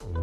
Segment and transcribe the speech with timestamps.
[0.00, 0.14] I'm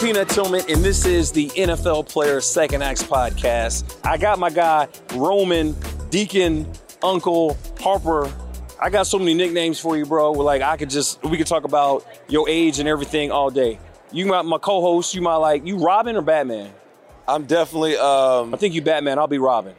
[0.00, 3.96] Peanut Tillman, and this is the NFL Player Second Acts podcast.
[4.04, 5.76] I got my guy Roman,
[6.10, 6.68] Deacon,
[7.00, 8.32] Uncle, Harper.
[8.80, 10.32] I got so many nicknames for you, bro.
[10.32, 13.78] Like I could just we could talk about your age and everything all day.
[14.10, 15.14] You my, my co-host.
[15.14, 16.72] You my like you Robin or Batman?
[17.28, 17.96] I'm definitely.
[17.96, 19.18] Um, I think you Batman.
[19.18, 19.74] I'll be Robin.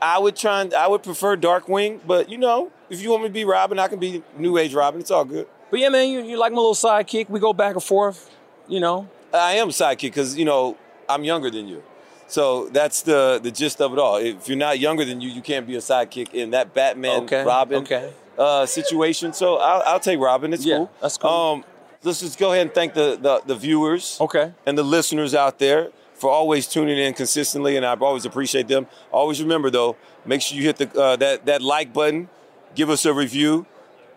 [0.00, 0.62] I would try.
[0.62, 3.78] And, I would prefer Darkwing, but you know, if you want me to be Robin,
[3.78, 5.00] I can be New Age Robin.
[5.00, 5.46] It's all good.
[5.70, 7.28] But yeah, man, you you like my little sidekick.
[7.28, 8.30] We go back and forth.
[8.68, 10.76] You know, I am sidekick because you know
[11.08, 11.82] I'm younger than you,
[12.28, 14.16] so that's the the gist of it all.
[14.16, 17.44] If you're not younger than you, you can't be a sidekick in that Batman Okay,
[17.44, 18.12] Robin okay.
[18.38, 19.32] Uh, situation.
[19.32, 20.52] So I'll, I'll take Robin.
[20.52, 20.90] It's Yeah, cool.
[21.00, 21.30] that's cool.
[21.30, 21.64] Um,
[22.02, 24.18] let's just go ahead and thank the the, the viewers.
[24.20, 24.52] Okay.
[24.66, 28.86] and the listeners out there for always tuning in consistently, and I always appreciate them.
[29.12, 32.28] Always remember though, make sure you hit the uh, that that like button,
[32.74, 33.66] give us a review,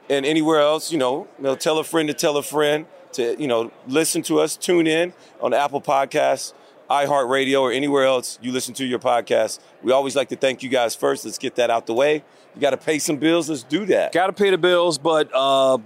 [0.09, 3.39] and anywhere else, you know, you know, tell a friend to tell a friend to
[3.39, 6.53] you know listen to us, tune in on Apple Podcasts,
[6.89, 9.59] iHeartRadio, or anywhere else you listen to your podcast.
[9.83, 11.25] We always like to thank you guys first.
[11.25, 12.23] Let's get that out the way.
[12.55, 13.49] You got to pay some bills.
[13.49, 14.11] Let's do that.
[14.11, 15.77] Got to pay the bills, but uh,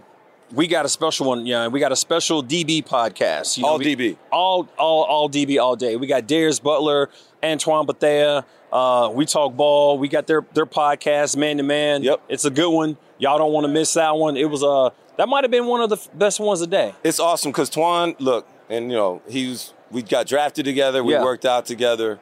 [0.53, 1.45] we got a special one.
[1.45, 3.57] Yeah, we got a special DB podcast.
[3.57, 4.17] You All we- DB.
[4.31, 5.95] all all all DB all day.
[5.95, 7.09] We got Darius Butler,
[7.43, 8.45] Antoine Bethea.
[8.71, 9.97] Uh, we talk ball.
[9.97, 12.03] We got their their podcast, man to man.
[12.03, 12.21] Yep.
[12.29, 12.97] it's a good one.
[13.19, 14.35] Y'all don't want to miss that one.
[14.37, 16.93] It was uh that might have been one of the best ones a day.
[17.03, 21.23] it's awesome because Twan, look, and you know, he's we got drafted together, we Yeah.
[21.23, 22.19] worked out together.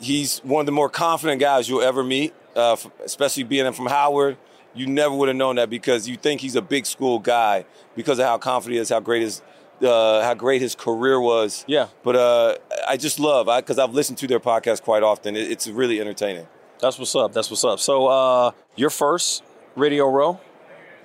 [0.00, 3.86] He's one of the more confident guys you'll ever meet, uh, f- especially being from
[3.86, 4.36] Howard.
[4.76, 7.64] You never would have known that because you think he's a big school guy
[7.94, 9.42] because of how confident he is, how great his
[9.82, 11.64] uh, how great his career was.
[11.66, 11.88] Yeah.
[12.02, 12.56] But uh,
[12.88, 15.36] I just love because I've listened to their podcast quite often.
[15.36, 16.46] It, it's really entertaining.
[16.80, 17.32] That's what's up.
[17.32, 17.80] That's what's up.
[17.80, 19.42] So uh, your first
[19.74, 20.40] radio row.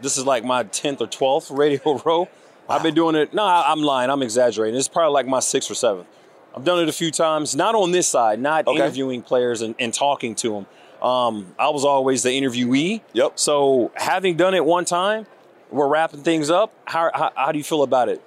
[0.01, 2.27] This is like my tenth or twelfth radio row.
[2.69, 3.33] I've been doing it.
[3.33, 4.09] No, I- I'm lying.
[4.09, 4.77] I'm exaggerating.
[4.79, 6.07] It's probably like my sixth or seventh.
[6.55, 7.55] I've done it a few times.
[7.55, 8.39] Not on this side.
[8.39, 8.77] Not Okay.
[8.79, 10.65] interviewing players and, and talking to them.
[11.01, 13.01] Um, I was always the interviewee.
[13.13, 13.39] Yep.
[13.39, 15.25] So having done it one time,
[15.71, 16.73] we're wrapping things up.
[16.85, 18.21] How, how, how do you feel about it?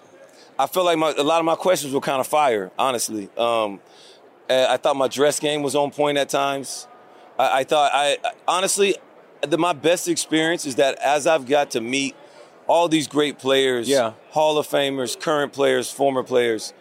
[0.58, 3.28] I feel like my, a lot of my questions were kind of fire, honestly.
[3.36, 3.80] Um,
[4.48, 6.86] uh, I thought my dress game was on point at times.
[7.38, 8.96] I, I thought I honestly,
[9.42, 12.14] the, my best experience is that as I've got to meet
[12.66, 14.12] all these great players, Yeah.
[14.30, 16.72] Hall of Famers, current players, former players,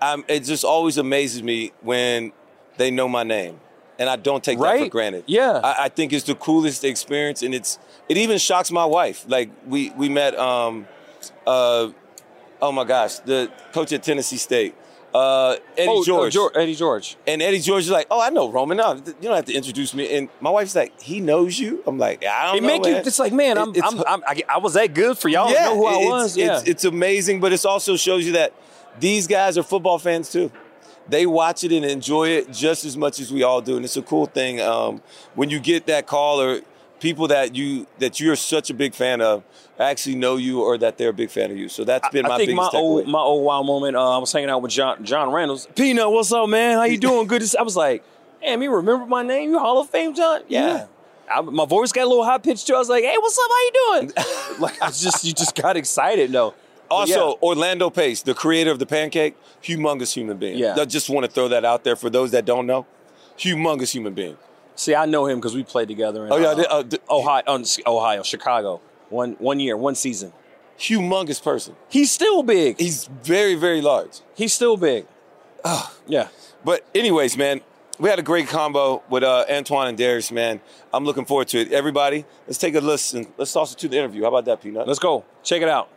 [0.00, 2.32] I'm, it just always amazes me when
[2.76, 3.58] they know my name,
[3.98, 5.24] and I don't take that for granted.
[5.26, 5.60] Yeah.
[5.62, 9.24] I, I think it's the coolest experience, and it's it even shocks my wife.
[9.28, 10.36] Like we we met.
[10.38, 10.86] Um,
[11.46, 11.90] uh,
[12.62, 14.74] oh my gosh, the coach at Tennessee State,
[15.14, 16.34] uh, Eddie Oh, uh, George.
[16.34, 17.16] Geor- Eddie George.
[17.26, 18.76] And Eddie George is like, oh, I know Roman.
[18.76, 20.14] No, you don't have to introduce me.
[20.16, 21.82] And my wife's like, he knows you.
[21.86, 22.66] I'm like, I don't It know.
[22.66, 22.96] make you.
[22.96, 25.48] It's like, man, I'm, it's- I'm, I'm, I, I was that good for y'all.
[25.48, 26.36] to know who I it's, was.
[26.36, 26.60] It's, yeah.
[26.70, 28.52] it's amazing, but it also shows you that
[29.00, 30.50] these guys are football fans too.
[31.08, 33.96] They watch it and enjoy it just as much as we all do, and it's
[33.96, 35.02] a cool thing um,
[35.34, 36.60] when you get that call or
[37.00, 39.44] people that you that you're such a big fan of
[39.78, 41.68] actually know you or that they're a big fan of you.
[41.68, 43.10] So that's been my I think my old takeaway.
[43.10, 43.96] my old wow moment.
[43.96, 45.68] Uh, I was hanging out with John John Reynolds.
[45.74, 46.78] Peanut, what's up, man?
[46.78, 47.26] How you doing?
[47.26, 47.40] Good.
[47.40, 48.02] To see-" I was like,
[48.40, 49.50] damn, you remember my name?
[49.50, 50.42] You Hall of Fame, John?
[50.48, 50.86] Yeah.
[51.30, 52.74] I, my voice got a little high pitched too.
[52.74, 53.50] I was like, hey, what's up?
[53.50, 54.12] How you doing?
[54.60, 56.54] like I just you just got excited though.
[56.90, 57.34] Also, yeah.
[57.42, 60.58] Orlando Pace, the creator of the pancake, humongous human being.
[60.58, 60.76] Yeah.
[60.78, 62.86] I just want to throw that out there for those that don't know.
[63.38, 64.36] Humongous human being.
[64.74, 66.98] see, I know him because we played together in Oh, yeah, uh, they- uh, d-
[67.10, 68.80] Ohio, uh, Ohio, Chicago.
[69.08, 70.32] One one year, one season.
[70.78, 71.76] Humongous person.
[71.88, 72.78] He's still big.
[72.78, 74.20] He's very, very large.
[74.34, 75.06] He's still big.
[76.06, 76.28] yeah.
[76.64, 77.60] But anyways, man,
[77.98, 80.60] we had a great combo with uh, Antoine and Darius, man.
[80.92, 81.72] I'm looking forward to it.
[81.72, 83.26] Everybody, let's take a listen.
[83.38, 84.22] Let's toss it to the interview.
[84.22, 84.86] How about that, Peanut?
[84.86, 85.24] Let's go.
[85.42, 85.88] Check it out.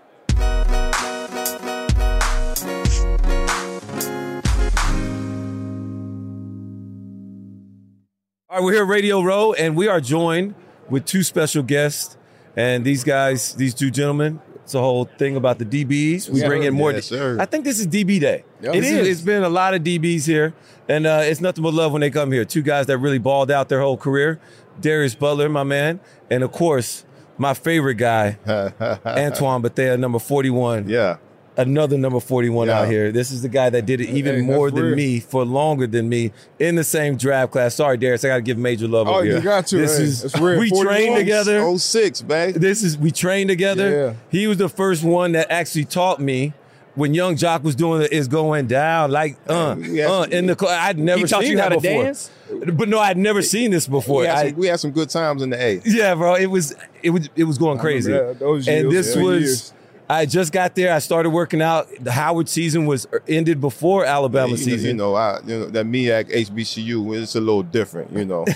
[8.50, 10.56] All right, we're here at Radio Row, and we are joined
[10.90, 12.18] with two special guests.
[12.56, 16.30] And these guys, these two gentlemen, It's a whole thing about the DBs.
[16.30, 16.92] We bring in more.
[16.92, 17.12] Yes.
[17.12, 18.44] I think this is DB day.
[18.62, 18.74] Yeah.
[18.74, 19.07] It is.
[19.07, 20.54] It's been a lot of DBs here,
[20.88, 22.44] and uh, it's nothing but love when they come here.
[22.46, 24.40] Two guys that really balled out their whole career.
[24.81, 26.00] Darius Butler, my man,
[26.31, 27.06] and of course
[27.38, 28.38] my favorite guy,
[29.06, 30.88] Antoine Bethea, number forty-one.
[30.90, 31.18] yeah.
[31.60, 33.12] Another number 41 out here.
[33.12, 34.96] This is the guy that did it even Hey, more than real.
[34.96, 37.76] me for longer than me in the same draft class.
[37.76, 39.42] Sorry, Darius, I got to give major love Oh, you here.
[39.42, 40.58] got to, This hey, is real.
[40.60, 40.86] we 41.
[40.86, 41.60] trained together.
[41.60, 42.54] Oh six, man.
[42.54, 43.90] This is we trained together.
[43.92, 44.14] Yeah.
[44.32, 46.54] He was the first one that actually taught me
[46.96, 50.56] when Yung Joc was doing it is going down like uh had uh in the
[50.60, 52.04] cl- I'd never He taught seen you that how to before.
[52.04, 52.32] dance?
[52.74, 54.22] But no, I'd never seen this before.
[54.22, 55.82] We had, I- some, we had some good times in the A.
[55.86, 58.12] yeah, bro, it was it was it was going crazy.
[58.12, 59.22] that- and this yeah.
[59.24, 59.74] was Years.
[60.10, 60.94] I just got there.
[60.94, 61.88] I started working out.
[62.00, 64.88] The Howard season was er, ended before Alabama you, know, season.
[64.88, 68.46] you know, I, you know, that MEAC HBCU, it's a little different, you know.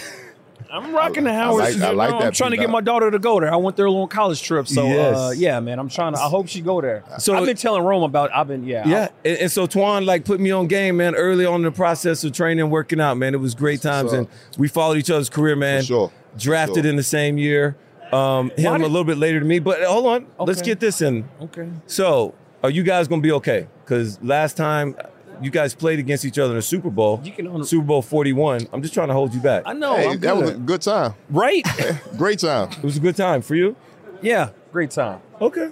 [0.71, 1.59] I'm rocking the I Howard.
[1.59, 2.25] like- I like know, that.
[2.25, 3.53] I'm trying to get my daughter to go there.
[3.53, 5.15] I went there on a college trip, so Yes.
[5.15, 5.77] uh, yeah, man.
[5.77, 6.19] I'm trying to.
[6.19, 7.03] I hope she go there.
[7.19, 8.31] So- I've been telling Rome about.
[8.33, 8.87] I've been yeah.
[8.87, 11.71] Yeah, and, and so Twan like put me on game, man, early on in the
[11.71, 13.35] process of training and working out, man.
[13.35, 14.27] It was great times, So- and
[14.57, 15.81] we followed each other's career, man.
[15.81, 16.11] For sure.
[16.39, 16.89] Drafted sure.
[16.89, 17.75] in the same year.
[18.13, 20.71] Um, him Why a little bit later than me, but hold on, let's Okay.
[20.71, 21.27] get this in.
[21.41, 21.67] Okay.
[21.87, 22.33] So,
[22.63, 23.67] are you guys gonna be okay?
[23.83, 24.95] Because last time
[25.41, 28.01] you guys played against each other in the Super Bowl, You can own- Super Bowl
[28.01, 28.67] Forty One.
[28.71, 29.63] I'm just trying to hold you back.
[29.65, 29.95] I know.
[29.95, 30.65] hey, I'm that was a good.
[30.65, 31.13] good time.
[31.29, 31.65] right.
[32.17, 32.69] Great time.
[32.71, 33.75] It was a good time for you.
[34.21, 34.49] yeah.
[34.71, 35.19] Great time.
[35.41, 35.69] Okay,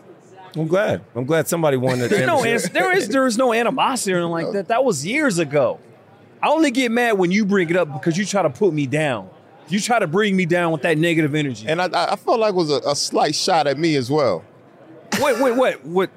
[0.56, 1.02] I'm glad.
[1.16, 2.66] I'm glad somebody won that There's no championship.
[2.66, 4.68] ans- there is there is no animosity or anything like that.
[4.68, 5.80] That was years ago.
[6.44, 8.88] I only get mad when you bring it up because you try to put me
[8.88, 9.30] down.
[9.72, 11.66] You try to bring me down with that negative energy.
[11.68, 14.10] And I, I I felt like it was a, a slight shot at me as
[14.12, 14.44] well.
[15.22, 16.10] wait, wait, wait, what?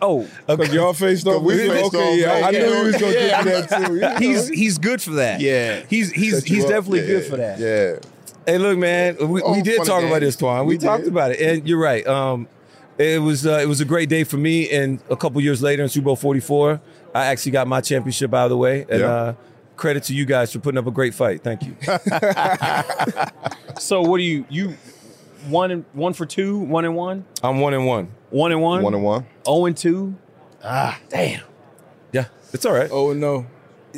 [0.00, 1.42] Oh, Because y'all faced off.
[1.42, 1.70] we with him?
[1.70, 2.44] faced okay, off, yeah, man.
[2.44, 2.76] I knew Yeah.
[2.78, 3.44] he was gonna Yeah.
[3.44, 3.94] get to that too.
[3.94, 4.16] you know?
[4.16, 5.40] he's he's good for that.
[5.40, 5.82] Yeah.
[5.88, 6.70] he's he's he's up.
[6.70, 7.58] definitely Yeah, good for that.
[7.60, 7.96] Yeah.
[8.46, 10.62] Hey, look, man, we, Oh, we did talk and about this, Twan.
[10.66, 11.12] We, We talked did.
[11.12, 12.04] about it, and you're right.
[12.08, 12.48] Um,
[12.98, 15.84] it was uh, it was a great day for me, and a couple years later
[15.84, 16.80] in Super Bowl 44,
[17.14, 19.06] I actually got my championship out of the way, and Yeah.
[19.06, 19.34] uh,
[19.76, 21.42] credit to you guys for putting up a great fight.
[21.42, 21.76] Thank you.
[23.78, 24.76] So what do you you
[25.48, 28.12] one and one for two, one and one, I'm one and one.
[28.30, 29.26] one and one, One and one.
[29.46, 30.14] oh and two.
[30.62, 31.42] Ah, damn.
[32.12, 32.88] Yeah, it's all right.
[32.92, 33.46] Oh no.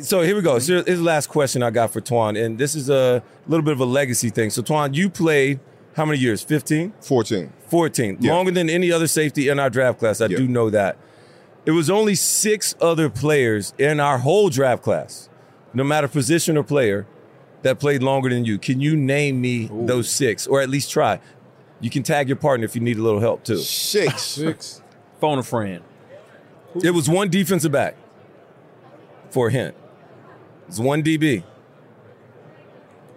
[0.01, 0.57] So here we go.
[0.59, 3.73] So here's the last question I got for Twan, and this is a little bit
[3.73, 4.49] of a legacy thing.
[4.49, 5.59] So Twan, you played
[5.95, 6.41] how many years?
[6.41, 6.93] 15?
[7.01, 7.53] 14.
[7.69, 8.17] 14.
[8.21, 8.33] Yeah.
[8.33, 10.19] Longer than any other safety in our draft class.
[10.19, 10.37] I Yeah.
[10.37, 10.97] do know that.
[11.65, 15.29] It was only six other players in our whole draft class,
[15.75, 17.05] no matter position or player,
[17.61, 18.57] that played longer than you.
[18.57, 21.19] Can you name me those six, or at least try?
[21.81, 23.57] You can tag your partner if you need a little help too.
[23.57, 24.21] Six.
[24.23, 24.81] Six.
[25.19, 25.83] Phone a friend.
[26.83, 27.95] It was one defensive back.
[29.29, 29.75] For a hint,
[30.67, 31.43] it's one DB.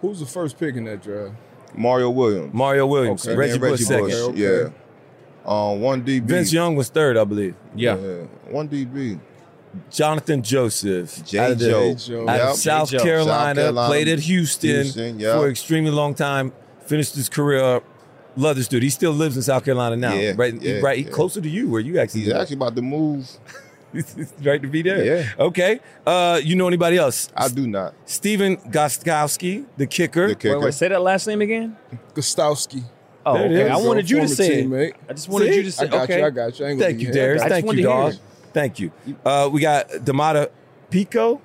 [0.01, 1.35] Who's the first pick in that draft?
[1.75, 2.53] Mario Williams.
[2.53, 3.35] Mario Williams, Okay.
[3.37, 4.05] Reggie, And Bush second.
[4.05, 4.13] Bush.
[4.15, 4.39] Okay.
[4.65, 4.69] Yeah.
[5.45, 6.23] Um, one DB.
[6.23, 7.55] Vince Young was third, I believe.
[7.75, 7.95] Yeah.
[8.49, 9.19] One DB.
[9.91, 11.25] Johnathan Joseph.
[11.25, 11.39] J.
[11.39, 11.93] out of the- Joe.
[11.95, 12.29] Joe.
[12.29, 12.97] out of South J.
[12.97, 13.03] Joe.
[13.03, 15.35] Carolina, South Carolina, played at Houston, Houston, yep.
[15.35, 16.51] for an extremely long time.
[16.85, 17.83] Finished his career up.
[18.35, 18.83] Love this dude.
[18.83, 20.13] He still lives in South Carolina now.
[20.13, 21.05] Yeah, right, yeah, right.
[21.05, 21.11] Yeah.
[21.11, 22.21] closer to you, where you actually.
[22.21, 22.41] He's live.
[22.41, 23.29] actually about to move.
[24.43, 25.03] right to be there.
[25.03, 25.29] Yeah.
[25.39, 25.79] Okay.
[26.05, 27.29] Uh, you know anybody else?
[27.35, 27.95] I do not.
[28.05, 30.29] Stephen Gostkowski, the kicker.
[30.29, 30.59] The kicker.
[30.59, 31.75] Wait, wait, say that last name again.
[32.13, 32.83] Gostowski.
[33.25, 33.67] Oh, okay.
[33.67, 34.89] I wanted you to Former say.
[34.89, 34.95] it.
[35.09, 35.55] I just wanted See?
[35.57, 35.85] you to say.
[35.85, 36.19] I got okay.
[36.19, 36.25] you.
[36.25, 36.65] I got you.
[36.65, 37.11] I ain't Thank you.
[37.11, 37.43] Darius.
[37.43, 38.13] Thank you, to dog.
[38.49, 38.53] It.
[38.53, 38.91] Thank you.
[39.25, 40.49] Uh, we got Domata
[40.91, 41.39] Peko.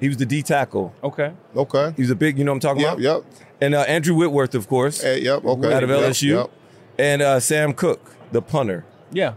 [0.00, 0.94] He was the D tackle.
[1.02, 1.32] Okay.
[1.56, 1.92] Okay.
[1.96, 2.92] He was a big, you know what I'm talking Yep.
[2.94, 3.00] about?
[3.02, 3.24] Yep.
[3.60, 5.44] And uh, Andrew Whitworth, of course, Hey, yep.
[5.44, 5.72] Okay.
[5.72, 6.28] out of Yep, LSU.
[6.40, 6.50] Yep.
[6.98, 8.00] And uh, Sam Koch,
[8.32, 8.84] the punter.
[9.12, 9.34] Yeah.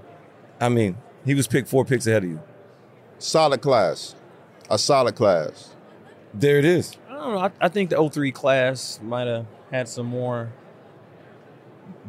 [0.60, 2.42] I mean, he was picked four picks ahead of you.
[3.20, 4.16] Solid class.
[4.70, 5.74] A solid class.
[6.34, 6.98] There it is.
[7.10, 7.40] I don't know.
[7.40, 10.52] I, I think the 03 class might have had some more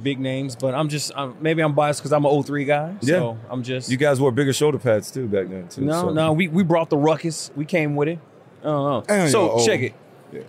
[0.03, 2.95] big names, but I'm just I'm, maybe I'm biased because I'm an 03 guy.
[3.01, 3.51] So Yeah.
[3.53, 5.83] I'm just You guys wore bigger shoulder pads too back then too.
[5.83, 6.33] no so- no.
[6.33, 7.51] We we brought the ruckus.
[7.57, 8.19] We came with it.
[8.65, 9.95] Oh, Damn, so check it.
[10.33, 10.43] Yeah.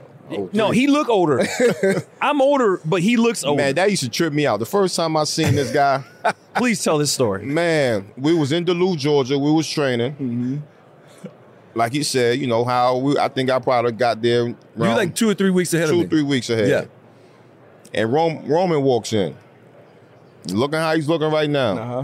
[0.54, 1.42] No, he look older.
[2.22, 3.62] I'm older, but he looks older.
[3.64, 4.60] Man, that used to trip me out.
[4.60, 6.04] The first time I seen this guy,
[6.56, 7.44] Please tell this story.
[7.46, 9.40] man, we was in Duluth, Georgia.
[9.40, 10.12] We was training.
[10.14, 10.58] Mm-hmm.
[11.76, 13.18] Like he said, you know how we.
[13.18, 14.48] I think I probably got there.
[14.48, 16.08] You like two or three weeks ahead two, of me.
[16.08, 16.68] three weeks ahead.
[16.68, 16.86] Yeah.
[17.94, 19.36] And Rom, Roman walks in,
[20.48, 21.72] looking how he's looking right now.
[21.78, 22.04] Uh huh.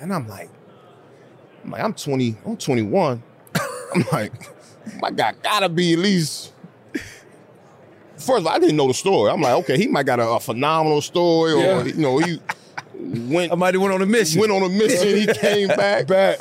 [0.00, 0.50] And I'm like,
[1.64, 3.22] I'm like, I'm 20, I'm 21.
[3.94, 4.32] I'm like,
[5.00, 6.52] my guy gotta be at least.
[8.16, 9.30] First of all, I didn't know the story.
[9.30, 11.82] I'm like, okay, he might got a, a phenomenal story, or Yeah.
[11.84, 12.40] you know, he
[13.34, 14.40] went I might have went on a mission.
[14.40, 16.06] went on a mission, he came back.
[16.06, 16.38] Back.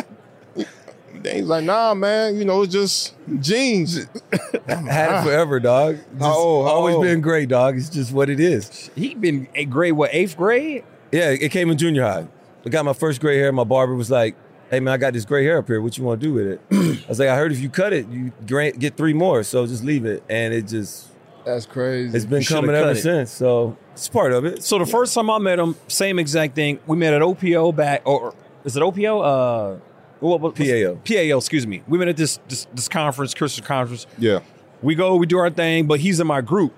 [1.23, 3.95] Then he's like, nah, man, you know, it's just jeans.
[4.67, 5.97] Had it forever, dog.
[6.13, 6.67] Just How old?
[6.67, 7.03] How always old?
[7.05, 7.77] been great, dog.
[7.77, 8.89] It's just what it is.
[8.95, 10.83] He been a grade what eighth grade?
[11.11, 12.27] Yeah, it came in junior high.
[12.65, 13.51] I got my first gray hair.
[13.51, 14.35] My barber was like,
[14.69, 15.81] "Hey man, I got this gray hair up here.
[15.81, 16.61] What you want to do with it?"
[17.05, 19.43] I was like, "I heard if you cut it, you get three more.
[19.43, 21.07] So just leave it." And it just
[21.45, 22.15] That's crazy.
[22.15, 22.97] it's been You coming ever it.
[22.97, 23.31] since.
[23.31, 24.63] So it's part of it.
[24.63, 26.79] So the first time I met him, same exact thing.
[26.87, 29.21] We met at OPO back, or is it OPO?
[29.21, 29.79] Uh,
[30.21, 30.97] what, what, PAO.
[31.03, 31.37] PAO.
[31.37, 31.83] Excuse me.
[31.87, 34.07] We met at this this, this conference, Christian conference.
[34.17, 34.39] Yeah.
[34.81, 36.73] We go, we do our thing, but he's in my group.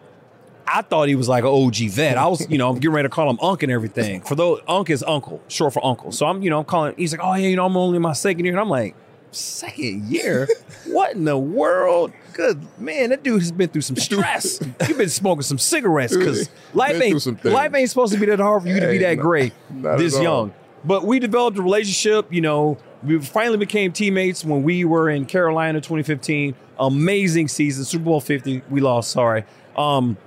[0.65, 2.17] I thought he was like an OG vet.
[2.17, 4.21] I was, you know, I'm getting ready to call him Unc and everything.
[4.21, 6.11] For those, Unc is uncle, short for uncle.
[6.11, 6.95] So I'm, you know, I'm calling.
[6.97, 8.95] He's like, oh yeah, you know, I'm only in my second year, and I'm like,
[9.31, 10.47] second year?
[10.87, 12.13] what in the world?
[12.33, 14.59] Good man, that dude has been through some stress.
[14.87, 18.63] You've been smoking some cigarettes because life ain't life ain't supposed to be that hard
[18.63, 20.53] for you to be that no- great not this young.
[20.85, 22.33] But we developed a relationship.
[22.33, 26.55] You know, we finally became teammates when we were in Carolina 2015.
[26.79, 28.63] Amazing season, Super Bowl 50.
[28.69, 29.43] We lost, sorry.
[29.77, 30.17] Um,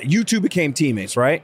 [0.00, 1.42] you two became teammates, right?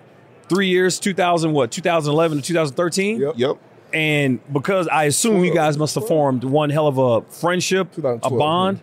[0.49, 3.21] Three years, 2000, what, 2011 to 2013?
[3.21, 3.35] Yep.
[3.37, 3.57] Yep.
[3.93, 7.97] And because I assume you guys must have formed one hell of a friendship, a
[7.97, 8.81] 2012, bond,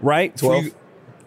[0.00, 0.36] right?
[0.36, 0.64] 12.
[0.66, 0.74] you-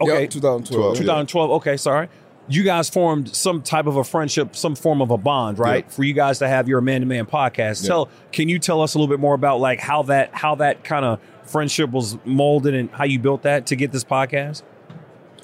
[0.01, 0.21] okay.
[0.21, 0.81] Yep, 2012.
[0.95, 0.97] 12.
[0.97, 1.51] 2012.
[1.51, 2.07] Okay, sorry.
[2.49, 5.85] You guys formed some type of a friendship, some form of a bond, right?
[5.87, 5.91] Yeah.
[5.91, 7.85] For you guys to have your man to man podcast.
[7.85, 10.83] Tell, can you tell us a little bit more about like how that how that
[10.83, 14.63] kind of friendship was molded and how you built that to get this podcast?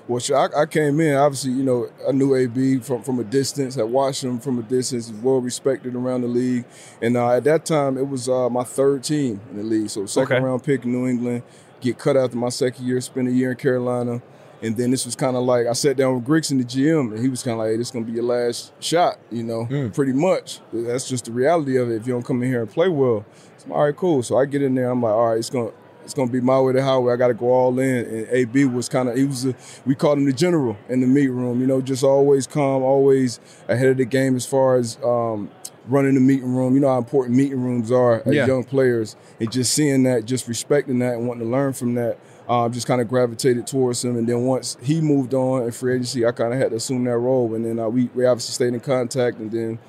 [0.08, 1.16] Well, sure, I, I came in.
[1.16, 3.74] Obviously, you know, I knew AB from, from a distance.
[3.76, 5.08] Had watched him from a distance.
[5.10, 6.66] He's well respected around the league.
[7.02, 9.90] And uh, at that time, it was uh, my third team in the league.
[9.90, 10.44] So second Okay.
[10.46, 11.42] round pick New England.
[11.82, 13.02] Get cut after my second year.
[13.02, 14.22] Spend a year in Carolina.
[14.62, 17.20] And then this was kind of like I sat down with Grigson, the GM, and
[17.20, 19.66] he was kind of like, hey, "This is gonna be your last shot," you know,
[19.94, 20.62] pretty much.
[20.72, 21.96] That's just the reality of it.
[21.96, 23.26] If you don't come in here and play well,
[23.58, 24.24] so all right, cool.
[24.24, 24.90] So I get in there.
[24.90, 25.72] I'm like, all right, it's gonna
[26.04, 27.14] it's gonna be my way to highway.
[27.14, 28.06] I got to go all in.
[28.06, 31.08] And AB was kind of he was a, we called him the general in the
[31.08, 31.60] meet room.
[31.62, 35.50] You know, just always calm, always ahead of the game as far as um,
[35.88, 36.76] running the meeting room.
[36.76, 38.46] You know how important meeting rooms are as Yeah.
[38.48, 42.18] young players, and just seeing that, just respecting that, and wanting to learn from that.
[42.48, 45.94] Um, just kind of gravitated towards him, and then once he moved on in free
[45.96, 47.56] agency, I kind of had to assume that role.
[47.56, 49.80] And then uh, we we obviously stayed in contact, and then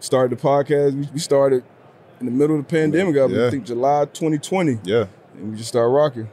[0.00, 0.94] started the podcast.
[0.94, 1.62] We, we started
[2.20, 3.16] in the middle of the pandemic.
[3.18, 3.50] I Yeah.
[3.50, 5.06] think July 2020 Yeah.
[5.34, 6.28] and we just started rocking.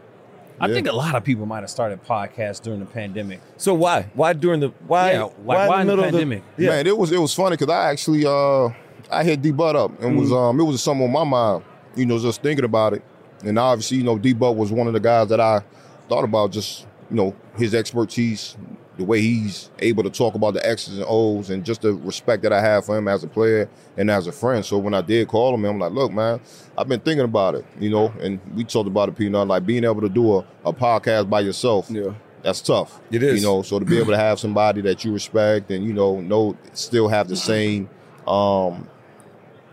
[0.60, 0.74] I Yeah.
[0.76, 3.42] think a lot of people might have started podcasts during the pandemic.
[3.58, 4.06] So why?
[4.14, 5.12] Why during the why?
[5.14, 6.44] Yeah, like, why in the pandemic?
[6.58, 6.70] yeah.
[6.70, 8.70] Man, it was it was funny because I actually uh
[9.12, 11.66] I hit D Butt up and was um it was something on my mind,
[11.98, 13.04] you know, just thinking about it.
[13.44, 15.64] And obviously, you know, D Butt was one of the guys that I
[16.10, 18.56] thought about just, you know, his expertise,
[18.98, 22.44] the way he's able to talk about the X's and O's and just the respect
[22.44, 24.64] that I have for him as a player and as a friend.
[24.64, 26.40] So when I did call him, I'm like, look, man,
[26.78, 29.84] I've been thinking about it, you know, and we talked about it, Peanut, like being
[29.84, 32.14] able to do a, a podcast by yourself Yeah.
[32.44, 33.00] that's tough.
[33.12, 33.42] It is.
[33.42, 36.22] You know, so to be able to have somebody that you respect and you know
[36.22, 37.90] know still have the same
[38.28, 38.88] um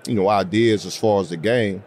[0.06, 1.84] you know ideas as far as the game,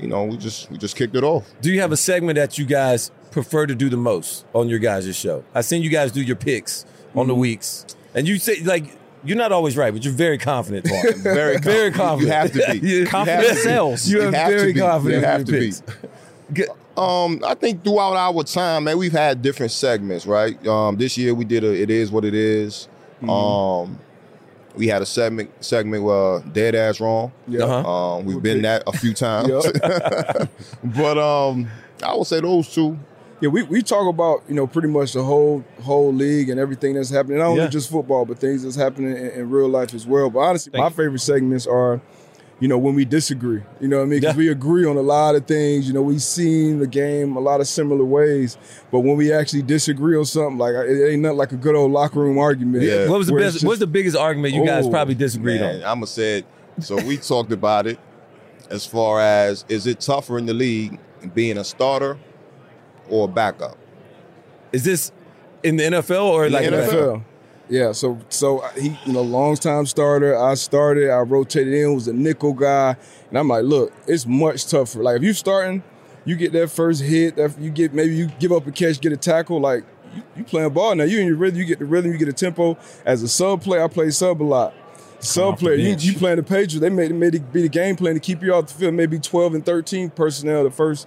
[0.00, 1.48] you know, we just we just kicked it off.
[1.60, 4.78] Do you have a segment that you guys prefer to do the most on your
[4.78, 5.44] guys' show?
[5.54, 6.88] I seen you guys do your picks on
[7.22, 7.28] Mm-hmm.
[7.28, 8.84] the weeks, and you say like
[9.24, 10.86] you're not always right, but you're very confident.
[11.22, 12.28] Very very confident.
[12.28, 12.88] You have to be.
[12.88, 13.60] You- Confident have to be.
[13.60, 14.08] sells.
[14.08, 14.80] You are have to very be.
[14.80, 16.64] confident You have to be.
[16.96, 20.54] Um, I think throughout our time, man, we've had different segments, right?
[20.66, 22.88] Um, this year we did a "It Is What It Is."
[23.28, 23.98] Um,
[24.76, 27.64] we had a segment segment uh, "Dead Ass Wrong." Yeah.
[27.64, 28.16] Uh-huh.
[28.16, 29.48] Um, we've been that a few times,
[30.84, 31.68] but um,
[32.02, 32.98] I would say those two.
[33.40, 36.94] Yeah, we, we talk about you know pretty much the whole whole league and everything
[36.94, 37.38] that's happening.
[37.38, 37.68] Not only Yeah.
[37.68, 40.28] just football, but things that's happening in, in real life as well.
[40.28, 40.94] But honestly, Thank my you.
[40.94, 42.00] favorite segments are,
[42.60, 43.62] you know, when we disagree.
[43.80, 44.20] You know what I mean?
[44.20, 44.38] Because Yeah.
[44.38, 45.88] we agree on a lot of things.
[45.88, 48.56] You know, we've seen the game a lot of similar ways.
[48.92, 51.90] But when we actually disagree on something, like it ain't nothing like a good old
[51.90, 52.84] locker room argument.
[52.84, 53.08] Yeah.
[53.08, 53.56] What was the best?
[53.56, 55.84] it's What's the biggest argument you guys Oh, probably disagreed Man, on?
[55.84, 56.46] I'ma say it.
[56.80, 57.98] So we talked about it
[58.70, 60.98] as far as is it tougher in the league
[61.34, 62.18] being a starter
[63.08, 63.76] or a backup?
[64.72, 65.12] Is this
[65.62, 66.90] in the NFL or In like the NFL.
[66.92, 67.24] NFL.
[67.70, 70.36] Yeah, so so uh, he, you know, long time starter.
[70.36, 72.96] I started, I rotated in, was a nickel guy,
[73.28, 75.00] and I'm like, look, it's much tougher.
[75.04, 75.84] Like if you're starting,
[76.24, 79.12] you get that first hit, that you get maybe you give up a catch, get
[79.12, 79.84] a tackle, like
[80.16, 81.04] you, you playing ball now.
[81.04, 82.76] You in your rhythm, you get the rhythm, you get a tempo.
[83.06, 84.74] As a sub player, I play sub a lot.
[85.20, 88.14] Sub player, you, you playing the Patriots, they made, made it be the game plan
[88.14, 91.06] to keep you off the field, maybe 12 and 13 personnel the first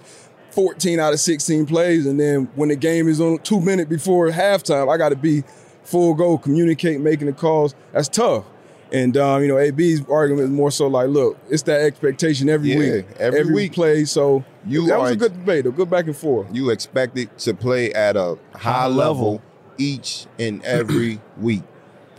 [0.52, 2.06] 14 out of 16 plays.
[2.06, 5.42] And then when the game is on two minutes before halftime, I got to be
[5.84, 7.74] full go, communicate, making the calls.
[7.92, 8.44] That's tough.
[8.92, 12.70] And um, you know, AB's argument is more so like, look, it's that expectation every
[12.70, 13.72] Yeah, week, every week.
[13.72, 14.04] play.
[14.04, 16.46] So You that was a good debate, a good back and forth.
[16.52, 19.32] You expected to play at a high, High level.
[19.32, 19.42] level
[19.78, 21.62] each and every week.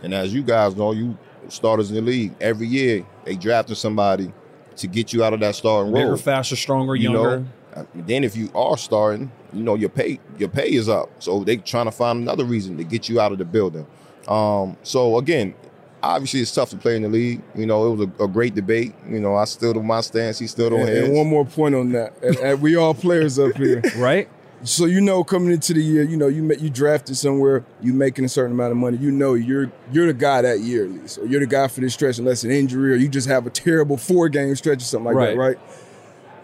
[0.02, 1.16] And as you guys know, you
[1.48, 4.32] starters in the league, every year they drafted somebody
[4.76, 6.16] to get you out of that starting Bigger, role.
[6.16, 7.40] faster, stronger, You younger.
[7.40, 11.10] know, Uh, then if you are starting, you know your pay your pay is up.
[11.22, 13.86] So they trying to find another reason to get you out of the building.
[14.28, 15.54] Um, so again,
[16.02, 17.42] obviously it's tough to play in the league.
[17.54, 18.94] You know, it was a, a great debate.
[19.08, 20.38] You know, I stood on my stance.
[20.38, 21.08] He stood on And, his.
[21.08, 22.20] and one more point on that.
[22.22, 23.82] And, and we all players up here.
[23.96, 24.28] right?
[24.62, 28.24] So you know, coming into the year, you know, you you drafted somewhere, you making
[28.24, 28.96] a certain amount of money.
[28.96, 31.82] You know, you're you're the guy that year at least, or you're the guy for
[31.82, 34.84] this stretch, unless an injury or you just have a terrible four game stretch or
[34.86, 35.56] something like that, Right.
[35.58, 35.58] right?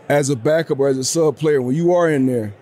[0.09, 2.52] As a backup or as a sub player, when you are in there,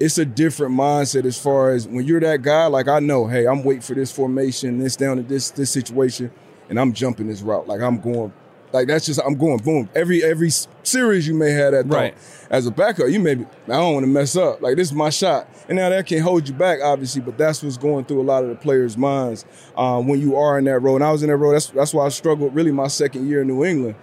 [0.00, 2.66] it's a different mindset as far as when you're that guy.
[2.66, 6.30] Like I know, hey, I'm waiting for this formation, this down to this this situation,
[6.68, 7.66] and I'm jumping this route.
[7.66, 8.32] Like I'm going,
[8.72, 9.88] like that's just I'm going boom.
[9.94, 10.50] Every every
[10.82, 11.94] series you may have that thought.
[11.94, 12.14] Right.
[12.50, 14.62] As a backup, you may be, I don't want to mess up.
[14.62, 17.20] Like this is my shot, and now that can hold you back, obviously.
[17.20, 19.44] But that's what's going through a lot of the players' minds
[19.76, 20.94] um, when you are in that role.
[20.94, 21.52] And I was in that role.
[21.52, 23.96] That's that's why I struggled really my second year in New England,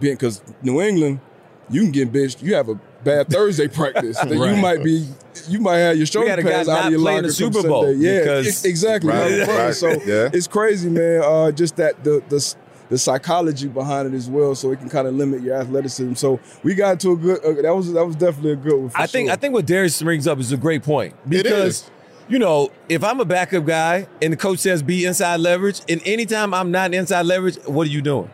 [0.00, 1.20] being because New England,
[1.68, 2.42] you can get bitched.
[2.42, 4.18] You have a bad Thursday practice.
[4.18, 5.06] Then you might be,
[5.48, 7.92] you might have your shoulder pads out of your locker the Super Bowl.
[7.92, 9.10] Yeah, because- exactly.
[9.10, 9.74] Right, right.
[9.74, 10.30] So Yeah.
[10.32, 11.22] it's crazy, man.
[11.24, 12.54] Uh, just that the the
[12.90, 16.14] the psychology behind it as well, so it can kind of limit your athleticism.
[16.14, 17.44] So we got to a good.
[17.44, 18.90] Uh, that was that was definitely a good one.
[18.90, 19.32] for I think sure.
[19.32, 21.90] I think what Darius brings up is a great point because
[22.28, 26.00] you know if I'm a backup guy and the coach says be inside leverage, and
[26.04, 28.30] anytime I'm not inside leverage, what are you doing?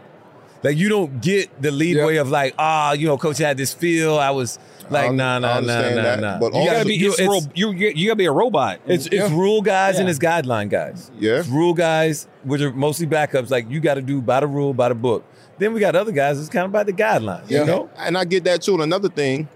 [0.62, 2.20] Like you don't get the lead Yep.
[2.20, 4.58] of like ah you know coach had this feel I was
[4.90, 6.38] like nah nah nah nah nah.
[6.38, 6.94] but You gotta be.
[6.96, 7.14] you-
[7.54, 8.80] you, you, gotta be a robot.
[8.86, 11.10] it's it's rule guys and it's guideline guys.
[11.18, 11.38] Yeah.
[11.38, 13.50] It's rule guys, which are mostly backups.
[13.50, 15.24] Like you got to do by the rule, by the book.
[15.58, 16.38] Then we got other guys.
[16.40, 17.48] It's kind of by the guidelines.
[17.50, 17.60] Yeah.
[17.60, 17.90] You know.
[17.98, 18.74] and I get that too.
[18.74, 19.48] And another thing,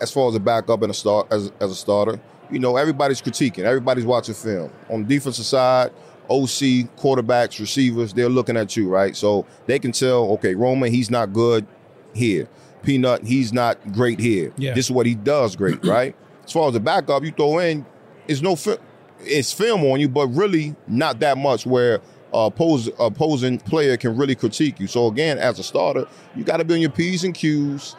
[0.00, 3.22] as far as a backup and a start as, as a starter, you know, everybody's
[3.22, 4.70] critiquing, everybody's watching film.
[4.90, 5.90] On the defensive side,
[6.30, 9.16] OC, quarterbacks, receivers, they're looking at you, right?
[9.16, 11.66] So they can tell, okay, Roman, he's not good
[12.14, 12.48] here.
[12.82, 14.52] Peanut, he's not great here.
[14.56, 14.74] Yeah.
[14.74, 16.14] This is what he does great, right?
[16.44, 17.84] As far as the backup, you throw in,
[18.28, 18.78] it's no fi-
[19.20, 22.00] it's film on you, but really not that much where
[22.32, 22.50] uh,
[22.98, 24.86] opposing player can really critique you.
[24.86, 27.96] So again, as a starter, you got to be on your p's and q's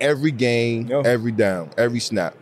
[0.00, 2.34] every game, every down, every snap.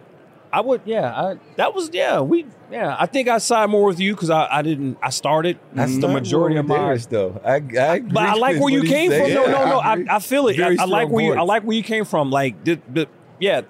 [0.52, 1.12] I would, yeah.
[1.14, 2.20] I, that was, yeah.
[2.20, 2.96] We, yeah.
[2.98, 4.98] I think I side more with you because I, I didn't.
[5.00, 5.58] I started.
[5.72, 6.76] That's the majority of my.
[6.76, 7.40] Darius, though.
[7.44, 9.32] I, I But I like where you came from.
[9.32, 9.78] No, Yeah, no, no.
[9.78, 10.16] I I.
[10.16, 10.58] I feel it.
[10.58, 11.34] I, I like strong where you.
[11.34, 12.30] I like where you came from.
[12.30, 13.08] Like, the, the,
[13.38, 13.62] yeah.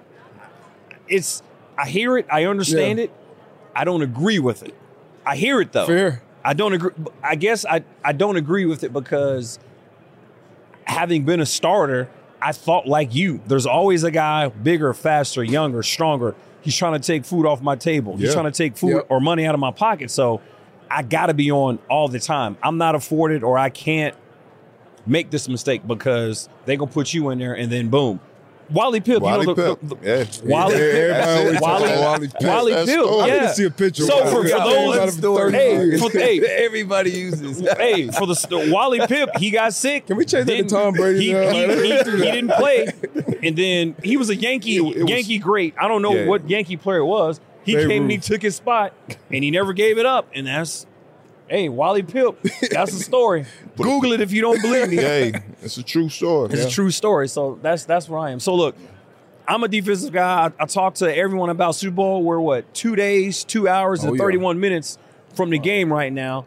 [1.07, 1.43] It's.
[1.77, 2.25] I hear it.
[2.31, 3.05] I understand Yeah.
[3.05, 3.11] it.
[3.75, 4.75] I don't agree with it.
[5.25, 5.85] I hear it though.
[5.85, 6.21] fair.
[6.43, 6.91] I don't agree.
[7.23, 9.59] I guess I, I don't agree with it because
[10.85, 12.09] having been a starter,
[12.41, 13.41] I thought like you.
[13.45, 16.35] There's always a guy bigger, faster, younger, stronger.
[16.61, 18.15] He's trying to take food off my table.
[18.17, 18.33] He's Yeah.
[18.33, 19.05] trying to take food Yep.
[19.09, 20.11] or money out of my pocket.
[20.11, 20.41] So
[20.89, 22.57] I got to be on all the time.
[22.61, 24.15] I'm not afforded or I can't
[25.05, 28.19] make this mistake because they going to put you in there and then boom.
[28.73, 29.79] Wally Pipp, Wally you know, the, Pipp.
[29.89, 30.07] the- the-
[30.45, 30.49] yeah.
[30.51, 31.59] Wally, Yeah, everybody That's always it.
[31.59, 32.47] talk Wally, Wally Pipp.
[32.47, 33.21] Wally That's Pipp, story.
[33.21, 33.33] I yeah.
[33.33, 34.03] need to see a picture.
[34.03, 35.51] So for, for those, story.
[35.53, 37.59] hey, for, hey, Everybody uses.
[37.77, 40.07] hey, for the st- Wally Pipp, he got sick.
[40.07, 41.51] Can we change that to Tom Brady He, now?
[41.51, 42.87] he, he, he didn't play,
[43.43, 45.73] and then he was a Yankee It- it was- Yankee great.
[45.79, 46.27] I don't know Yeah.
[46.27, 47.39] what Yankee player it was.
[47.63, 48.93] He Babe came and he took his spot,
[49.29, 50.27] and he never gave it up.
[50.33, 50.87] And that's,
[51.51, 52.35] hey, Wally Pipp.
[52.71, 53.45] That's a story.
[53.77, 54.95] Google it if you don't believe me.
[54.97, 56.49] hey, it's a true story.
[56.53, 57.27] It's a true story.
[57.27, 58.39] So that's that's where I am.
[58.39, 58.75] So look,
[59.47, 60.45] I'm a defensive guy.
[60.59, 62.23] I, I talk to everyone about Super Bowl.
[62.23, 64.23] We're what two days, two hours, Oh, and yeah.
[64.23, 64.97] 31 minutes
[65.35, 66.45] from the game right now.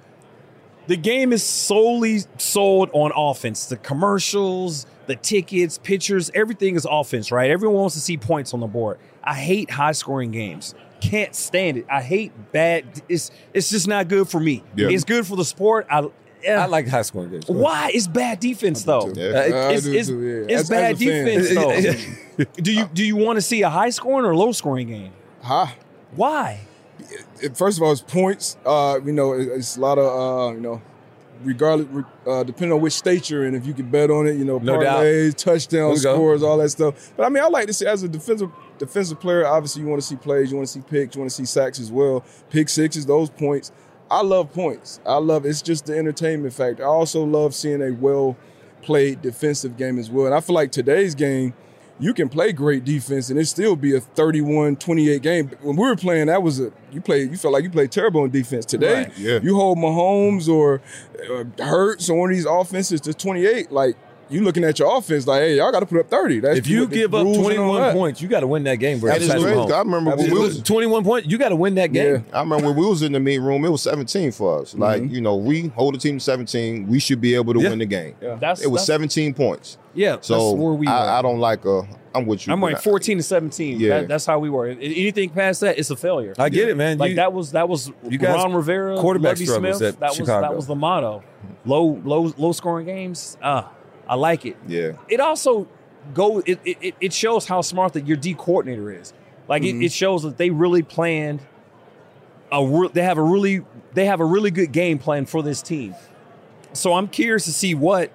[0.87, 3.67] The game is solely sold on offense.
[3.67, 7.51] The commercials, the tickets, pictures, everything is offense, right?
[7.51, 8.99] Everyone wants to see points on the board.
[9.23, 10.75] I hate high scoring games.
[11.11, 11.87] Can't stand it.
[11.91, 13.03] I hate bad.
[13.09, 14.63] It's it's just not good for me.
[14.77, 14.89] Yeah.
[14.89, 15.87] It's good for the sport.
[15.91, 16.09] I
[16.49, 17.47] I like high scoring games.
[17.49, 17.91] why?
[17.95, 19.13] It's bad defense though.
[19.15, 19.71] Yeah.
[19.71, 20.57] It's, do it's, too, yeah.
[20.59, 21.25] it's bad as a fan.
[21.27, 22.45] defense though.
[22.63, 25.13] do you do you want to see a high scoring or low scoring game?
[25.43, 25.67] Huh?
[26.15, 26.61] Why?
[27.55, 28.57] first of all, it's points.
[28.65, 30.81] Uh, you know, it's a lot of uh, you know,
[31.43, 34.45] regardless, uh, depending on which state you're in, if you can bet on it, you
[34.45, 36.15] know, No parlays, touchdown we go.
[36.15, 37.13] scores, all that stuff.
[37.17, 39.47] But I mean, I like to see as a defensive defensive player.
[39.47, 41.45] Obviously, you want to see plays, you want to see picks, you want to see
[41.45, 43.73] sacks as well, pick sixes, those points.
[44.11, 45.01] I love points.
[45.07, 46.85] I love it's just the entertainment factor.
[46.85, 48.37] I also love seeing a well
[48.83, 50.27] played defensive game as well.
[50.27, 51.55] And I feel like today's game,
[51.99, 55.51] you can play great defense and it still be a 31-28 game.
[55.63, 58.23] When we were playing, that was a you played you felt like you played terrible
[58.23, 58.67] on defense.
[58.67, 59.39] Today, Right, yeah.
[59.43, 60.81] you hold Mahomes or
[61.33, 63.97] uh, Hurts on one of these offenses to 28, like
[64.31, 66.41] you looking at your offense like, hey, y'all got to put up thirty.
[66.41, 68.65] That's If you the give up rules and all 21 points, you got to win
[68.65, 68.99] that game.
[69.01, 69.59] That versus is Patrick crazy.
[69.61, 69.73] Mahomes.
[69.73, 72.25] I remember when we was 21 points, you got to win that game.
[72.33, 74.75] I remember when we was in the meet room, it was 17 for us.
[74.75, 77.71] Like, you know, we hold the team to 17, we should be able to Yeah.
[77.71, 78.15] win the game.
[78.21, 79.79] That's It was that's- 17 points.
[79.97, 80.89] Yeah, So that's where we.
[80.89, 81.83] I, I don't like uh
[82.17, 82.53] I'm with you.
[82.53, 83.79] I'm but like I- 14 to 17.
[83.79, 84.01] Yeah.
[84.01, 84.67] That, that's how we were.
[84.67, 86.35] Anything past that, it's a failure.
[86.37, 86.99] I get it, man.
[86.99, 89.95] like You- that was that was you guys- Ron Rivera, quarterback Lovie struggles Smith.
[89.95, 90.41] at That was Chicago.
[90.41, 91.23] that was the motto.
[91.65, 93.37] Low low low scoring games.
[93.41, 93.71] Ah,
[94.09, 94.57] I like it.
[94.67, 94.93] Yeah.
[95.09, 95.67] It also
[96.13, 96.41] go.
[96.41, 99.13] It it, it shows how smart that your D coordinator is.
[99.49, 99.83] Like Mm-hmm.
[99.83, 101.41] it, it shows that they really planned.
[102.53, 103.65] A re- they have a really
[103.95, 105.95] they have a really good game plan for this team.
[106.73, 108.11] So I'm curious to see what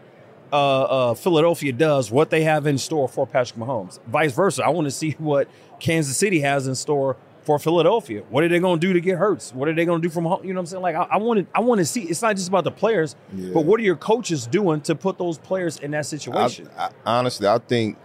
[0.51, 3.99] uh, uh, Philadelphia does, what they have in store for Patrick Mahomes.
[4.07, 5.47] Vice versa, I want to see what
[5.79, 7.15] Kansas City has in store
[7.49, 8.21] for Philadelphia.
[8.29, 9.51] What are they going to do to get Hurts?
[9.55, 10.43] What are they going to do from home?
[10.45, 10.83] You know what I'm saying?
[10.83, 12.03] Like I, I want to, I want to see.
[12.03, 13.49] It's not just about the players, Yeah.
[13.55, 16.69] but what are your coaches doing to put those players in that situation?
[16.77, 17.97] I, honestly, I think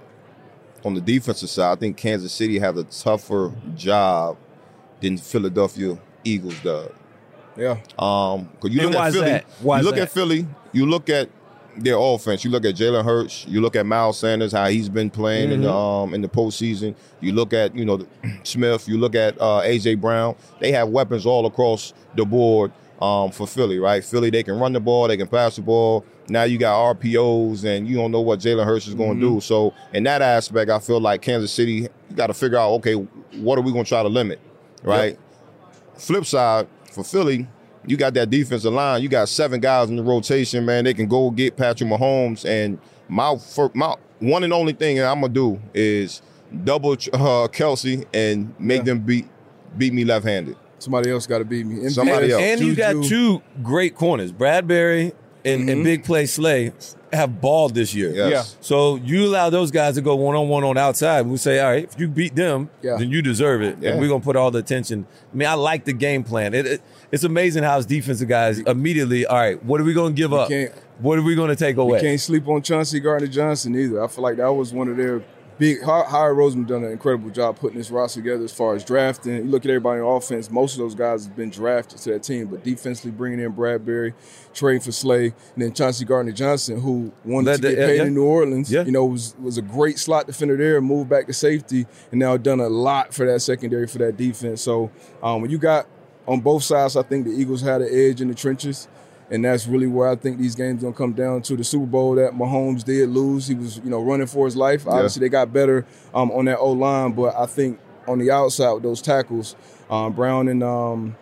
[0.82, 4.38] on the defensive side, I think Kansas City has a tougher job
[5.02, 6.90] than Philadelphia Eagles does.
[7.54, 7.76] Yeah.
[7.98, 10.02] Um, because you And look at Philly, you look that?
[10.04, 11.28] at Philly, you look at
[11.76, 12.44] their offense.
[12.44, 13.46] You look at Jalen Hurts.
[13.46, 15.76] You look at Miles Sanders, how he's been playing in the Mm-hmm.
[16.08, 16.94] um in the postseason.
[17.20, 18.06] You look at you know
[18.44, 18.88] Smith.
[18.88, 20.36] You look at uh, AJ Brown.
[20.60, 24.04] They have weapons all across the board um for Philly, right?
[24.04, 26.04] Philly, they can run the ball, they can pass the ball.
[26.28, 29.34] Now you got RPOs, and you don't know what Jalen Hurts is going to Mm-hmm.
[29.36, 29.40] do.
[29.40, 33.58] So in that aspect, I feel like Kansas City, got to figure out, okay, what
[33.58, 34.40] are we going to try to limit,
[34.82, 35.18] right?
[35.96, 37.46] Flip side for Philly,
[37.86, 39.02] you got that defensive line.
[39.02, 40.84] You got seven guys in the rotation, man.
[40.84, 42.44] They can go get Patrick Mahomes.
[42.44, 46.22] And my fir- my one and only thing I'm gonna do is
[46.64, 48.84] double uh, Kelce and make Yeah.
[48.84, 49.26] them beat
[49.76, 50.56] beat me left handed.
[50.78, 51.88] Somebody else got to beat me.
[51.88, 52.42] Somebody MVS, else.
[52.42, 54.32] And you got two great corners.
[54.32, 55.12] Bradberry
[55.44, 56.72] and, and Big Play Slay
[57.12, 58.10] have balled this year.
[58.12, 58.56] Yes.
[58.60, 61.26] So you allow those guys to go one on one on outside.
[61.26, 62.96] We say, all right, if you beat them, Yeah.
[62.98, 63.78] then you deserve it.
[63.80, 63.90] Yeah.
[63.92, 65.06] And we're gonna put all the attention.
[65.32, 66.54] I mean, I like the game plan.
[66.54, 66.82] It, it-
[67.14, 70.50] it's amazing how his defensive guys immediately, all right, what are we gonna give up?
[70.98, 72.00] What are we gonna take away?
[72.00, 74.02] Can't sleep on Chauncey Gardner Johnson either.
[74.02, 75.22] I feel like that was one of their
[75.56, 75.80] big.
[75.84, 79.34] Howard Roseman done an incredible job putting this roster together as far as drafting.
[79.36, 82.24] You look at everybody on offense; most of those guys have been drafted to that
[82.24, 84.12] team, but defensively bringing in Bradberry,
[84.52, 88.04] trading for Slay, and then Chauncey Gardner Johnson, who wanted That- to get paid yeah.
[88.04, 88.72] in New Orleans.
[88.72, 88.82] Yeah.
[88.84, 92.36] You know, was was a great slot defender there, moved back to safety, and now
[92.36, 94.62] done a lot for that secondary for that defense.
[94.62, 94.90] So
[95.22, 95.86] um, when you got
[96.26, 98.88] on both sides, I think the Eagles had an edge in the trenches.
[99.30, 102.14] And that's really where I think these games gonna come down to the Super Bowl
[102.16, 103.46] that Mahomes did lose.
[103.48, 104.86] He was, you know, running for his life.
[104.86, 108.72] Obviously, they got better um, on that O line, but I think on the outside
[108.72, 109.56] with those tackles,
[109.88, 111.16] um, Brown and um,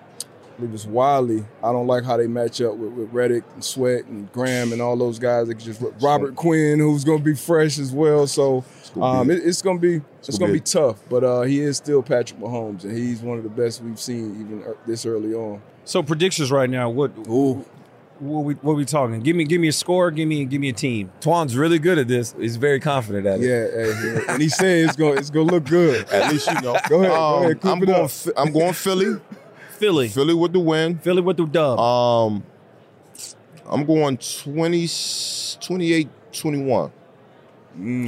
[0.63, 1.45] I believe it's Wylie.
[1.63, 4.81] I don't like how they match up with, with Reddick and Sweat and Graham and
[4.81, 5.49] all those guys.
[5.49, 8.29] They just Robert Quinn, who's gonna be fresh as well.
[8.29, 8.65] So
[9.01, 11.01] um, it, it's gonna be it's, gonna gonna be- be tough.
[11.11, 14.41] But uh, he is still Patrick Mahomes, and he's one of the best we've seen
[14.41, 15.61] even uh, this early on.
[15.85, 16.89] so predictions right now.
[16.91, 17.65] What Ooh.
[18.21, 19.19] what we what we talking?
[19.21, 20.13] Give me give me a score.
[20.13, 21.11] Give me give me a team.
[21.21, 22.37] Twan's really good at this.
[22.39, 23.47] He's very confident at it.
[23.47, 24.33] Yeah, yeah.
[24.35, 26.09] and he said it's gonna it's gonna look good.
[26.11, 26.77] At least you know.
[26.89, 28.05] Go ahead, go Um, ahead, I'm it going.
[28.05, 28.11] up.
[28.37, 29.21] I'm going Philly.
[29.83, 30.97] Philly, Philly with the win.
[30.99, 31.77] Philly with the dub.
[31.81, 32.45] Um,
[33.69, 34.89] I'm going 20,
[35.61, 36.93] 28, 21.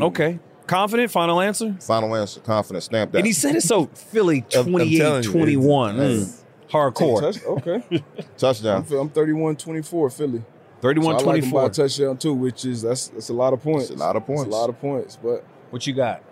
[0.03, 1.11] okay, confident.
[1.11, 1.75] Final answer.
[1.81, 2.39] Final answer.
[2.41, 2.85] confident.
[2.85, 3.19] Snap that.
[3.19, 5.97] And he said it so Philly I'm- I'm 28 telling you, 21.
[5.97, 6.41] Mm.
[6.71, 7.21] Hardcore.
[7.21, 8.77] Touch- okay, I'm, Touchdown.
[8.93, 10.43] I'm 31-24 Philly.
[10.81, 11.67] 31 so I like them by 24.
[11.67, 13.91] a touchdown too, which is that's that's a lot of points.
[13.91, 14.45] It's a lot of It's points.
[14.55, 16.23] a lot of points, but What you got?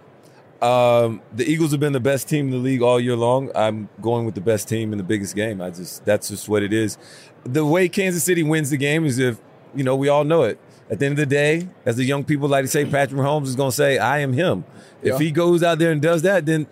[0.62, 3.51] Um, the Eagles have been the best team in the league all year long.
[3.55, 5.61] I'm going with the best team in the biggest game.
[5.61, 6.98] I just that's just what it is.
[7.44, 9.38] The way Kansas City wins the game is if
[9.75, 10.59] you know we all know it.
[10.90, 13.46] At the end of the day, as the young people like to say, Patrick Mahomes
[13.46, 14.64] is going to say, "I am him."
[15.03, 16.66] If he goes out there and does that, then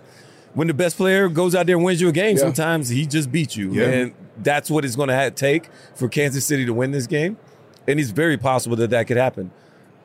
[0.54, 2.42] when the best player goes out there and wins you a game, Yeah.
[2.42, 3.84] sometimes he just beats you, Yeah.
[3.88, 7.38] and that's what it's going to take for Kansas City to win this game.
[7.88, 9.50] And it's very possible that that could happen.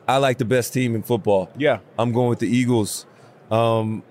[0.08, 1.50] I like the best team in football.
[1.58, 1.78] Yeah.
[1.98, 3.06] I'm going with the Eagles.
[3.50, 4.02] Um,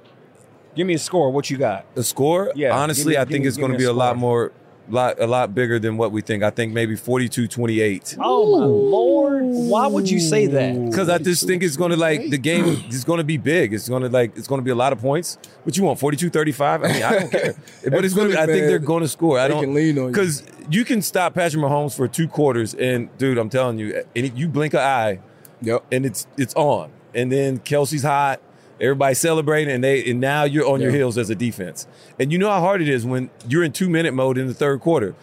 [0.76, 1.32] Give me a score.
[1.32, 1.86] What you got?
[1.95, 4.52] A score, Yeah, honestly, me- I think me- it's going to be a lot more,
[4.89, 6.43] lot, a lot bigger than what we think.
[6.43, 8.17] I think maybe 42-28.
[8.19, 9.43] Oh my lord!
[9.45, 10.86] Why would you say that?
[10.86, 13.74] Because I just think it's going to like the game is going to be big.
[13.74, 15.38] It's going to like it's going to be a lot of points.
[15.63, 15.98] What you want?
[15.98, 16.62] 42-35?
[16.62, 17.56] I mean, I don't care.
[17.89, 18.39] but it's going to.
[18.39, 19.39] I think they're going to score.
[19.39, 20.12] I don't can lean on you.
[20.12, 24.38] because you can stop Patrick Mahomes for two quarters, and dude, I'm telling you, and
[24.38, 25.19] you blink an eye,
[25.62, 25.86] yep.
[25.89, 26.91] and it's it's on.
[27.13, 28.41] And then Kelce's hot.
[28.82, 31.88] Everybody's celebrating, and they and now you're on your heels as a defense.
[32.20, 34.54] And you know how hard it is when you're in two minute mode in the
[34.54, 35.16] third quarter.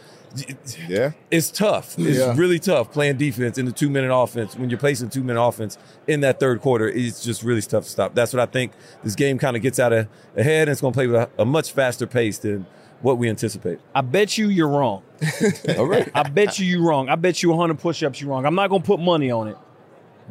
[0.88, 1.12] Yeah.
[1.31, 1.95] it's tough.
[1.99, 2.35] It's Yeah.
[2.35, 4.57] really tough playing defense in the two minute offense.
[4.57, 7.91] When you're placing two minute offense in that third quarter, it's just really tough to
[7.91, 8.15] stop.
[8.15, 8.73] That's what I think
[9.05, 11.29] this game kind of gets out of ahead and it's going to play with a,
[11.38, 12.65] a much faster pace than
[13.03, 13.79] what we anticipate.
[13.95, 15.03] I bet you you're wrong.
[15.77, 16.11] All right.
[16.15, 17.11] I bet you you're wrong.
[17.11, 18.47] I bet you 100 push-ups you're wrong.
[18.47, 19.57] I'm not gonna put money on it,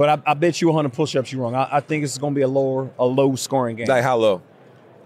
[0.01, 1.53] but I, I bet you 100 push-ups you're wrong.
[1.53, 3.85] I, I think it's gonna be a lower, a low scoring game.
[3.85, 4.41] like how low?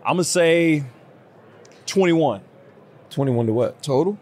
[0.05, 0.85] I'm gonna say
[1.85, 2.39] 21.
[3.09, 3.83] 21 to what?
[3.83, 4.17] Total?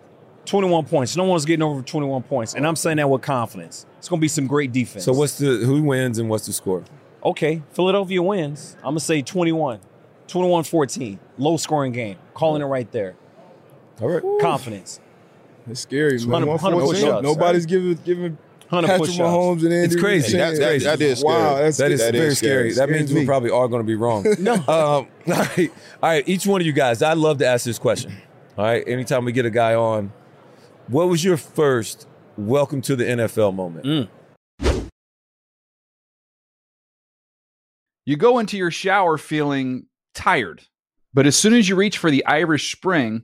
[0.46, 1.16] 21 points.
[1.16, 3.86] No one's getting over 21 points, and I'm saying that with confidence.
[4.00, 5.06] It's gonna be some great defense.
[5.06, 6.84] So what's the who wins and what's the score?
[7.24, 7.62] okay?
[7.74, 8.76] Philadelphia wins.
[8.80, 9.80] I'm gonna say 21,
[10.28, 12.18] 21-14, low scoring game.
[12.34, 13.16] Calling it right there.
[14.02, 14.24] All right.
[14.42, 15.00] Confidence.
[15.70, 16.48] It's scary, man.
[16.48, 18.40] 100 100 push-ups, nobody's giving giving
[18.74, 19.20] 100 Patrick push-ups.
[19.20, 20.34] Mahomes and Andy It's crazy.
[20.34, 20.84] Reid a That- chance.
[20.84, 21.64] that- that is Wow, scary.
[21.64, 22.72] that's That is That very is scary.
[22.72, 22.88] scary.
[22.88, 24.26] That means Scares we probably are going to be wrong.
[24.40, 24.54] no.
[24.54, 25.72] Um, all right.
[26.02, 26.28] All right.
[26.28, 28.14] Each one of you guys, I love to ask this question.
[28.58, 28.84] All right.
[28.88, 30.12] Anytime we get a guy on,
[30.88, 32.08] what was your first
[32.38, 33.86] welcome to the NFL moment?
[33.86, 34.90] Mm.
[38.06, 40.64] You go into your shower feeling tired,
[41.14, 43.24] but as soon as you reach for the Irish Spring,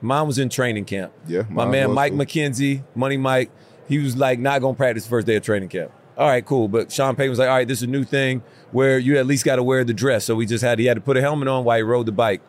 [0.00, 1.12] mine was in training camp.
[1.26, 1.42] Yeah.
[1.48, 2.18] My man Mike too.
[2.18, 3.50] McKenzie, Money Mike,
[3.88, 5.92] he was like not gonna practice the first day of training camp.
[6.16, 6.66] All right, cool.
[6.66, 9.26] But Sean Payton was like, all right, this is a new thing where you at
[9.26, 10.24] least got to wear the dress.
[10.24, 12.12] So we just had he had to put a helmet on while he rode the
[12.12, 12.40] bike.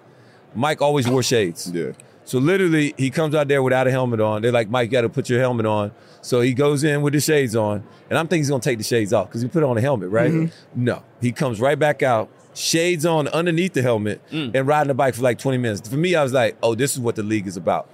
[0.56, 1.72] Mike always wore shades.
[1.72, 1.92] Yeah.
[2.26, 4.42] So literally, he comes out there without a helmet on.
[4.42, 5.92] They're like, Mike, you got to put your helmet on.
[6.22, 8.84] So he goes in with the shades on, and I'm thinking he's gonna take the
[8.84, 10.32] shades off because he put on a helmet, right?
[10.32, 10.84] Mm-hmm.
[10.84, 15.15] No, he comes right back out, shades on underneath the helmet, and riding the bike
[15.15, 15.88] for like 20 minutes.
[15.88, 17.89] For me, I was like, oh, this is what the league is about.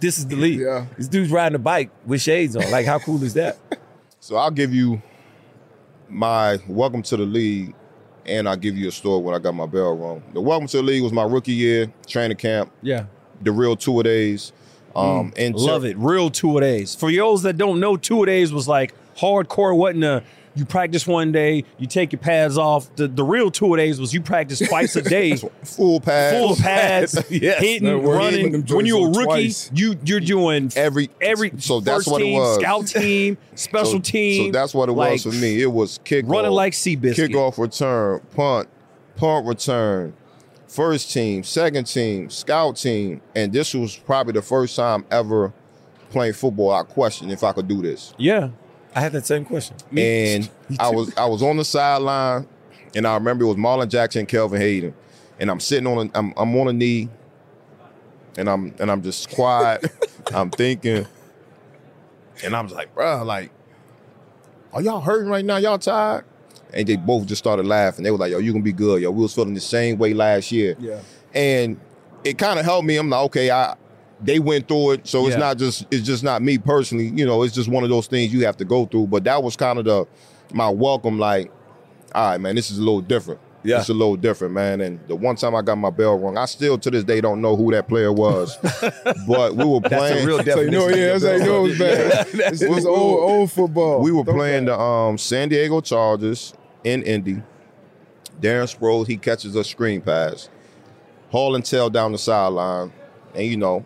[0.00, 0.60] This is the league.
[0.60, 0.86] Yeah.
[0.98, 2.70] This dude's riding a bike with shades on.
[2.70, 3.56] Like, how cool is that?
[4.20, 5.02] So I'll give you
[6.08, 7.74] my welcome to the league,
[8.24, 10.22] and I'll give you a story when I got my bell rung.
[10.32, 13.06] The welcome to the league was my rookie year, training camp, Yeah.
[13.40, 14.52] the real two a days.
[14.94, 15.96] Um, and Love it.
[15.98, 16.94] Real two a days.
[16.94, 19.76] For those that don't know, two a days was like hardcore.
[19.76, 20.22] Wasn't a
[20.54, 22.94] you practice one day, you take your pads off.
[22.96, 25.36] The the real two a days was you practice twice a day.
[25.36, 26.36] Full pads.
[26.36, 27.60] Full pads, Yes.
[27.60, 28.62] hitting, running.
[28.66, 29.70] When you're a rookie, twice.
[29.74, 32.56] you you're doing Every every so that's first what it team, was.
[32.60, 34.46] scout team, special so, team.
[34.46, 35.62] So that's what it like, was for me.
[35.62, 37.30] It was kick Running like Seabiscuit.
[37.30, 38.68] kickoff return, punt,
[39.16, 40.14] punt return,
[40.66, 45.52] first team, second team, scout team, and this was probably the first time ever
[46.10, 46.70] playing football.
[46.72, 48.50] I questioned if I could do this, Yeah.
[48.94, 49.76] I had that same question.
[49.96, 52.46] and I was I was on the sideline,
[52.94, 54.94] and I remember it was Marlin Jackson, and Kelvin Hayden,
[55.38, 57.08] and I'm sitting on a, I'm I'm on a knee,
[58.36, 59.90] and I'm and I'm just quiet.
[60.34, 61.06] I'm thinking,
[62.44, 63.50] and I was like, bruh, like,
[64.72, 65.56] are y'all hurting right now?
[65.56, 66.24] Y'all tired?
[66.74, 68.02] And they both just started laughing.
[68.02, 69.02] They were like, yo, you gonna be good.
[69.02, 70.76] Yo, we was feeling the same way last year.
[70.78, 71.00] Yeah.
[71.34, 71.78] And
[72.24, 72.96] it kind of helped me.
[72.96, 73.76] I'm like, okay, I
[74.22, 75.06] they went through it.
[75.06, 77.08] So it's not just it's just not me personally.
[77.08, 79.08] You know, it's just one of those things you have to go through.
[79.08, 80.06] But that was kind of the
[80.52, 81.50] my welcome, like,
[82.14, 83.40] all right, man, this is a little different.
[83.64, 83.78] Yeah.
[83.78, 84.80] It's a little different, man.
[84.80, 87.40] And the one time I got my bell rung, I still to this day don't
[87.40, 88.56] know who that player was.
[89.26, 91.38] but we were That's playing a real So you know, yeah, your that's how you
[91.38, 91.70] bell know rung.
[91.70, 92.52] it's bad.
[92.52, 94.00] It's, was old, old football.
[94.00, 94.34] we were Throwback.
[94.34, 97.42] playing the um, San Diego Chargers in Indy.
[98.40, 100.48] Darren Sproles, he catches a screen pass.
[101.30, 102.92] Haul and tail down the sideline.
[103.34, 103.84] And, you know,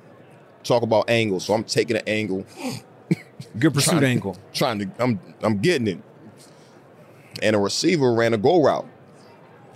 [0.66, 1.44] talk about angles.
[1.46, 2.44] So I'm taking an angle,
[3.58, 4.36] Good pursuit Trying- angle.
[4.52, 5.98] trying to, I'm, I'm getting it.
[7.42, 8.86] And a receiver ran a go route.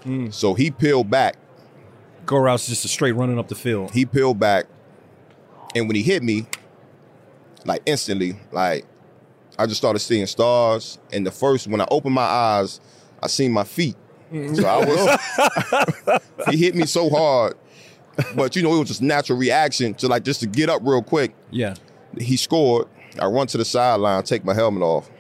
[0.05, 0.31] Hmm.
[0.31, 1.37] So he peeled back.
[2.27, 3.91] Go route's just a straight running up the field.
[3.93, 4.67] He peeled back.
[5.75, 6.47] And when he hit me,
[7.65, 8.87] like instantly, like
[9.59, 10.99] I just started seeing stars.
[11.13, 12.81] And the first, when I opened my eyes,
[13.23, 13.97] I seen my feet.
[14.31, 14.55] Hmm.
[14.55, 17.55] So I was, he hit me so hard.
[18.35, 21.03] But you know, it was just natural reaction to like just to get up real
[21.03, 21.35] quick.
[21.51, 21.75] Yeah.
[22.19, 22.89] He scored.
[23.21, 25.11] I run to the sideline, take my helmet off.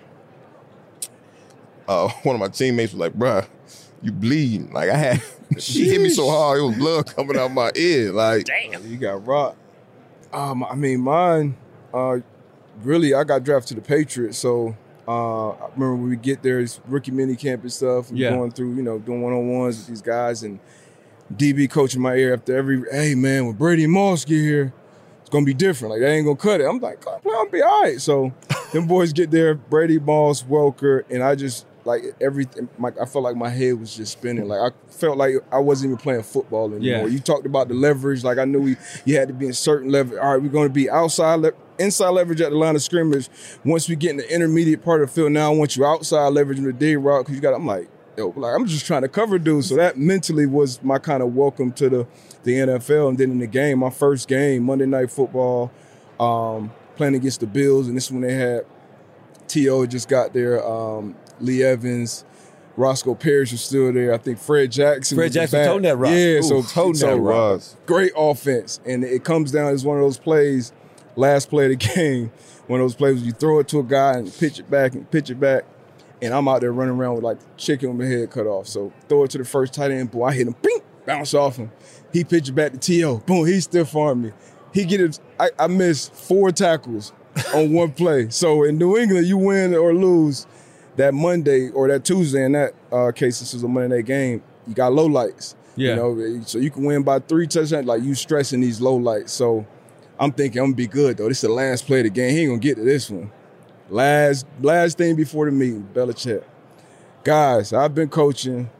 [1.88, 3.46] Uh, one of my teammates was like, bruh,
[4.02, 4.72] you bleeding.
[4.72, 5.22] Like I had,
[5.58, 8.12] she hit me so hard, it was blood coming out my ear.
[8.12, 8.86] Like, Damn.
[8.90, 9.58] You got rocked.
[10.32, 11.56] Um, I mean, mine.
[11.92, 12.18] Uh,
[12.82, 14.38] really, I got drafted to the Patriots.
[14.38, 14.76] So
[15.08, 18.10] uh, I remember when we get there, it's rookie mini camp and stuff.
[18.12, 18.30] We're Yeah.
[18.30, 20.60] going through, you know, doing one on ones with these guys, and
[21.34, 22.82] DB coaching my ear after every.
[22.90, 24.72] Hey man, when Brady and Moss get here,
[25.20, 25.92] it's gonna be different.
[25.92, 26.64] Like they ain't gonna cut it.
[26.64, 28.00] I'm like, play, I'll be all right.
[28.00, 28.32] So
[28.72, 32.68] them boys get there, Brady Moss, Welker, and I just like everything.
[32.78, 34.48] Like I felt like my head was just spinning.
[34.48, 36.80] Like I felt like I wasn't even playing football anymore.
[36.80, 37.06] Yeah.
[37.06, 38.24] You talked about the leverage.
[38.24, 40.18] Like I knew we, you had to be in certain level.
[40.18, 43.28] All right, we're going to be outside, le- inside leverage at the line of scrimmage.
[43.64, 46.28] Once we get in the intermediate part of the field, now I want you outside
[46.28, 47.54] leverage in the dig route because you got.
[47.54, 49.68] I'm like, yo, like I'm just trying to cover dudes.
[49.68, 52.06] So that mentally was my kind of welcome to the
[52.42, 53.10] the NFL.
[53.10, 55.70] And then in the game, my first game, Monday Night Football,
[56.18, 58.64] um, playing against the Bills, and this is when they had
[59.48, 59.86] T.O.
[59.86, 60.64] just got there.
[60.66, 62.24] Um, Lee Evans,
[62.76, 64.12] Roscoe Parrish was still there.
[64.14, 65.16] I think Fred Jackson.
[65.16, 65.66] Fred was Jackson back.
[65.66, 66.12] toting that rock.
[66.12, 67.62] Yeah, Ooh, so toting so that rock.
[67.86, 70.72] Great offense, and it comes down as one of those plays.
[71.16, 72.30] Last play of the game,
[72.66, 74.94] one of those plays where you throw it to a guy and pitch it back
[74.94, 75.64] and pitch it back,
[76.22, 78.66] and I'm out there running around with like chicken with my head cut off.
[78.66, 81.56] So throw it to the first tight end, boy, I hit him, bing, bounce off
[81.56, 81.70] him.
[82.12, 84.32] He pitch it back to T.O., boom, he stiff armed me.
[84.72, 85.18] He get it.
[85.38, 87.12] I, I missed four tackles
[87.54, 88.28] on one play.
[88.30, 90.46] So in New England, you win or lose
[90.96, 92.44] that Monday or that Tuesday.
[92.44, 94.42] In that uh, case, this was a Monday night game.
[94.66, 95.56] You got low lights.
[95.76, 95.90] Yeah.
[95.90, 97.86] You know, so you can win by three touchdowns.
[97.86, 99.32] Like you stressing these low lights.
[99.32, 99.66] So
[100.18, 101.28] I'm thinking I'm gonna be good though.
[101.28, 102.30] This is the last play of the game.
[102.30, 103.32] He ain't gonna get to this one.
[103.90, 106.44] Last last thing before the meeting, Belichick.
[107.24, 108.70] Guys, I've been coaching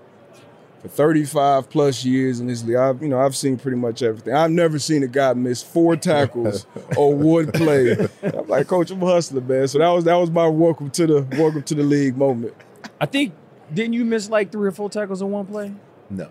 [0.81, 2.77] for 35 plus years in this league.
[2.77, 4.33] I've, you know, I've seen pretty much everything.
[4.33, 6.65] I've never seen a guy miss four tackles
[6.97, 7.97] or one play.
[8.23, 9.67] I'm like, Coach, I'm a hustler, man.
[9.67, 12.55] So that was that was my welcome to the welcome to the league moment.
[13.01, 13.35] I think
[13.75, 15.73] didn't you miss like three or four tackles in one play?
[16.09, 16.31] No.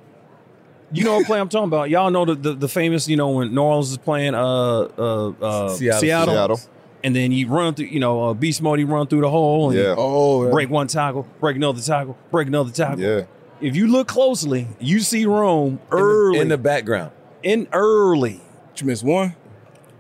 [0.92, 1.90] You know what play I'm talking about?
[1.90, 5.30] Y'all know the, the, the famous, you know, when New Orleans is playing uh uh,
[5.30, 6.00] uh Seattle.
[6.00, 6.60] Seattle, Seattle.
[7.04, 9.70] And then you run through, you know, uh, beast mode, you run through the hole
[9.70, 9.96] and Yeah.
[9.98, 13.00] Oh, break one tackle, break another tackle, break another tackle.
[13.00, 13.22] Yeah.
[13.62, 17.12] If you look closely, you see Rome In the- early in the background.
[17.44, 18.42] in early.
[18.74, 19.36] Did you miss one?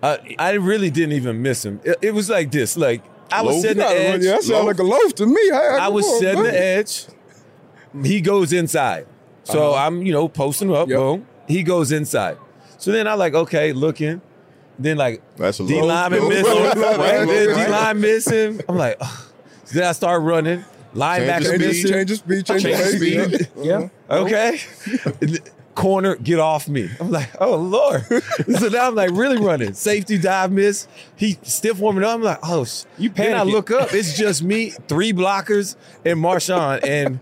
[0.01, 1.81] I, I really didn't even miss him.
[1.83, 2.77] It, it was like this.
[2.77, 3.61] Like I was Loaf?
[3.61, 4.23] setting the You gotta run- edge.
[4.23, 4.67] yeah, that sound Loaf.
[4.67, 5.51] like a loaf to me.
[5.53, 7.05] I, I was setting the edge.
[8.03, 9.07] He goes inside.
[9.43, 10.87] So I'm, you know, posting up.
[10.87, 10.97] Yep.
[10.97, 11.25] Boom.
[11.47, 12.37] He goes inside.
[12.77, 14.21] So then I like, okay, looking.
[14.79, 15.87] Then like That's a D low.
[15.87, 16.45] lineman Low, missing.
[16.45, 17.27] low, low, Right?
[17.27, 17.69] Then D low.
[17.69, 18.61] line missing.
[18.69, 19.21] I'm like, ugh.
[19.73, 20.63] Then I start running.
[20.95, 23.33] Linebacker Change Change the his, change his speed, change, Change his the speed.
[23.35, 23.49] speed.
[23.63, 23.89] Yeah.
[24.09, 24.25] Uh-huh.
[24.25, 24.49] Yeah.
[24.49, 25.39] Okay.
[25.75, 26.89] Corner, get off me.
[26.99, 28.03] I'm like, oh Lord.
[28.57, 29.73] so now I'm like really running.
[29.73, 30.87] Safety dive miss.
[31.15, 32.15] He stiff warming up.
[32.15, 32.83] I'm like, oh sh-.
[32.97, 33.51] You Then I panicking.
[33.51, 33.93] look up.
[33.93, 36.83] It's just me, three blockers, and Marshawn.
[36.83, 37.19] And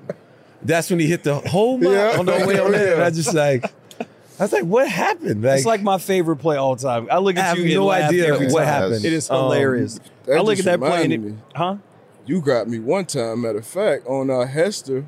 [0.64, 2.18] that's when he hit the whole mile Yeah.
[2.20, 2.94] on the way on there.
[2.96, 3.66] And I just like,
[4.40, 5.44] I was like, what happened?
[5.44, 7.08] It's like my favorite play all time.
[7.12, 8.68] I look I at have you and no laugh idea every what time.
[8.68, 9.04] happened.
[9.06, 10.00] It is Um, hilarious.
[10.26, 11.36] that I look at that play and it, me.
[11.56, 11.78] huh?
[12.26, 15.06] You got me one time, matter of fact, on uh, Hester.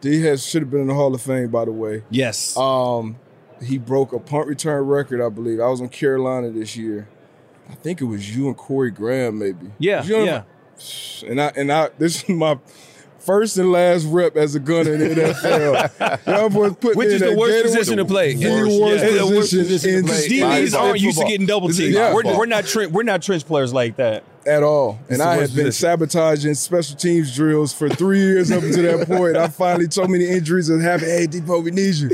[0.00, 2.04] D has should have been in the Hall of Fame, by the way.
[2.10, 2.56] Yes.
[2.56, 3.16] Um,
[3.62, 5.60] he broke a punt return record, I believe.
[5.60, 7.08] I was in Carolina this year.
[7.68, 9.70] I think it was you and Corey Graham, maybe.
[9.78, 10.02] yeah.
[10.04, 10.42] You on- Yeah.
[11.26, 12.58] And I and I this is my
[13.20, 16.26] first and last rep as a gunner in the NFL.
[16.26, 18.34] Y'all boys put Which is in the that worst position to play.
[18.34, 19.10] The Worst, worst, yeah.
[19.18, 20.28] The worst position, position in, play.
[20.28, 21.94] DBs in aren't used to getting double teamed.
[21.94, 22.14] Yeah.
[22.14, 24.24] We're, we're not tre- we're not trench players like that.
[24.46, 24.98] at all.
[25.08, 25.88] It's And I worst had been position.
[25.88, 29.36] sabotaging special teams drills for three years up until that point.
[29.36, 31.08] I finally told me the injuries that happened.
[31.10, 32.10] Hey, Depot, we need you.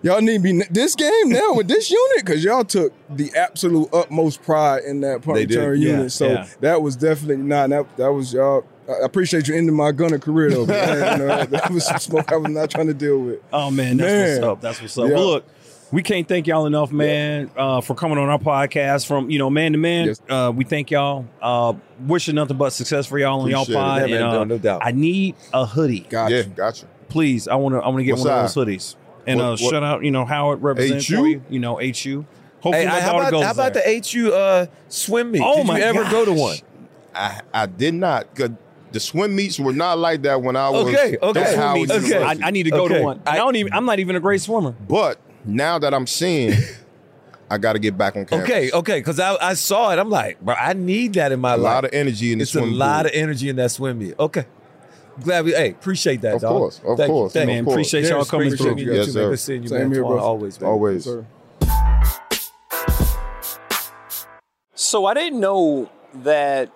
[0.00, 3.88] Y'all need me n- this game now with this unit because y'all took the absolute
[3.92, 5.56] utmost pride in that punt They did.
[5.56, 6.12] return Yeah, unit.
[6.12, 6.46] So yeah.
[6.60, 7.96] that was definitely not that.
[7.96, 8.64] That was y'all.
[8.88, 10.66] I appreciate you ending my gunner career though.
[10.66, 11.20] man.
[11.20, 13.40] You know, that was some smoke I was not trying to deal with.
[13.52, 14.30] Oh man, that's Man.
[14.40, 14.60] what's up.
[14.60, 15.08] That's what's up.
[15.08, 15.14] Yeah.
[15.14, 15.44] Well, look,
[15.90, 19.50] we can't thank y'all enough, man, uh, for coming on our podcast from you know
[19.50, 20.06] man to man.
[20.06, 20.20] Yes.
[20.28, 21.26] Uh, we thank y'all.
[21.40, 21.74] Uh,
[22.06, 24.08] wishing nothing but success for y'all on y'all Appreciate pod.
[24.10, 24.80] Yeah, and, uh, no- no doubt.
[24.84, 26.34] I need a hoodie, Gotcha.
[26.36, 26.86] Yeah, gotcha.
[27.08, 27.46] please.
[27.48, 27.78] I want to.
[27.80, 28.96] I want to get What one of those hoodies.
[29.26, 31.16] And What- uh, what- shout out, you know, Howard represents HU?
[31.16, 31.42] for you.
[31.50, 32.24] You know, HU.
[32.60, 33.82] Hopefully, Hey, my how daughter about, goes how about there.
[33.84, 35.42] the HU uh, swim meet?
[35.44, 36.56] Oh, Did my you ever go to one?
[37.14, 38.34] I I did not.
[38.34, 38.50] 'cause
[38.92, 41.40] The swim meets were not like that when I was Okay, okay.
[41.40, 42.12] at Swim meets.
[42.12, 42.98] I, I need to go Okay.
[42.98, 43.20] to one.
[43.26, 43.72] I, I- don't even.
[43.72, 44.72] I'm not even a great swimmer.
[44.88, 46.54] But now that I'm seeing,
[47.50, 48.48] I got to get back on campus.
[48.48, 49.98] Okay, okay, because I, I saw it.
[49.98, 51.70] I'm like, bro, I need that in my A life.
[51.72, 53.06] A lot of energy in the it's a lot pool.
[53.06, 54.14] of energy in that swim meet.
[54.18, 54.46] Okay.
[55.22, 56.56] Glad we, hey, appreciate that, Of dog.
[56.58, 57.54] course, of Thank you, course, thank of you.
[57.56, 57.74] Man, course.
[57.74, 58.82] appreciate y'all coming appreciate through.
[58.84, 59.20] you, Yes, too, sir.
[59.22, 59.30] man.
[59.30, 59.92] Good seeing you, Same man.
[59.92, 60.18] here, bro.
[60.18, 60.70] Always, man.
[60.70, 61.04] Always.
[61.04, 61.26] Sir.
[64.74, 66.70] So I didn't know that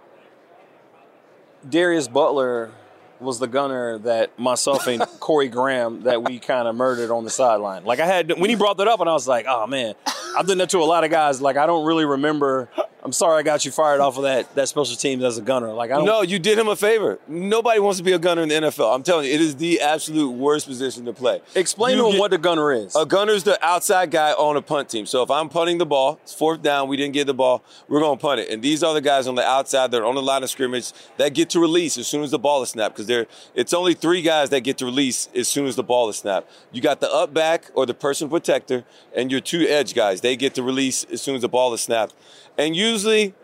[1.69, 2.71] Darius Butler
[3.21, 7.31] was the gunner that myself and Corey Graham that we kind of murdered on the
[7.31, 7.85] sideline.
[7.85, 9.95] Like I had when he brought that up, and I was like, oh man,
[10.37, 11.41] I've done that to a lot of guys.
[11.41, 12.69] Like I don't really remember
[13.05, 15.73] I'm sorry I got you fired off of that that special teams as a gunner.
[15.73, 16.05] Like I don't.
[16.05, 17.19] No, you did him a favor.
[17.27, 18.95] Nobody wants to be a gunner in the NFL.
[18.95, 21.41] I'm telling you, it is the absolute worst position to play.
[21.57, 22.95] Explain You to him what the gunner is.
[22.95, 25.07] A gunner's the outside guy on a punt team.
[25.07, 28.01] So if I'm punting the ball, it's fourth down, we didn't get the ball, we're
[28.01, 28.51] going to punt it.
[28.51, 30.93] And these are the guys on the outside that are on the line of scrimmage
[31.17, 33.95] that get to release as soon as the ball is snapped because there it's only
[33.95, 36.51] three guys that get to release as soon as the ball is snapped.
[36.71, 38.85] You got the up back or the person protector
[39.15, 40.21] and your two edge guys.
[40.21, 42.15] They get to release as soon as the ball is snapped.
[42.59, 43.35] And usually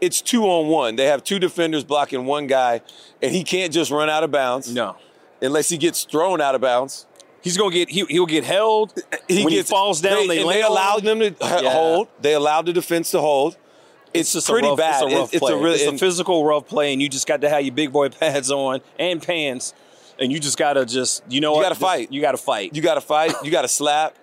[0.00, 0.96] it's two on one.
[0.96, 2.82] They have two defenders blocking one guy
[3.22, 4.96] and he can't just run out of bounds no.
[5.42, 7.06] unless he gets thrown out of bounds.
[7.40, 8.92] He's gonna get he, he'll get held.
[9.28, 11.70] when he falls down, they, they allowed them to Yeah.
[11.72, 12.08] hold.
[12.20, 13.56] They allowed the defense to hold.
[14.14, 15.02] It's, just pretty a rough, bad.
[15.04, 15.52] It's a rough It's- play.
[15.52, 17.74] It's a really it's a physical rough play, and you just got to have your
[17.74, 19.72] big boy pads on and pants,
[20.18, 21.68] and you just got to just you know what You what?
[21.70, 22.12] gotta fight.
[22.12, 22.74] You got to fight.
[22.74, 23.34] you got to fight.
[23.44, 24.16] You got to slap.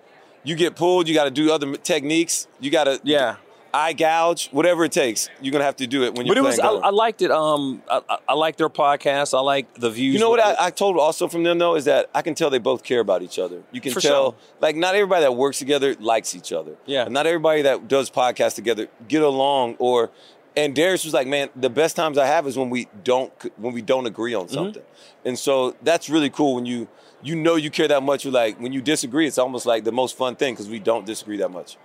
[0.44, 1.08] You get pulled.
[1.08, 2.46] You got to do other techniques.
[2.60, 3.36] You got to yeah.
[3.76, 4.48] Eye gouge.
[4.50, 6.68] Whatever it takes, you're gonna have to do it when you're But it was I.
[6.68, 7.30] I liked it.
[7.30, 9.36] Um, I, I- I like their podcast.
[9.36, 10.14] I like the views.
[10.14, 12.50] you know what I, I told also from them though is that I can tell
[12.50, 13.62] they both care about each other.
[13.72, 14.34] You can For tell, sure.
[14.60, 16.76] like not everybody that works together likes each other.
[16.86, 17.04] Yeah.
[17.04, 19.76] And not everybody that does podcasts together get along.
[19.78, 20.10] Or,
[20.56, 23.72] and Darius was like, man, the best times I have is when we don't when
[23.74, 24.40] we don't agree Mm-hmm.
[24.42, 24.82] on something.
[25.24, 26.88] And so that's really cool when you
[27.22, 28.24] you know you care that much.
[28.24, 31.06] You're like when you disagree, it's almost like the most fun thing because we don't
[31.06, 31.76] disagree that much.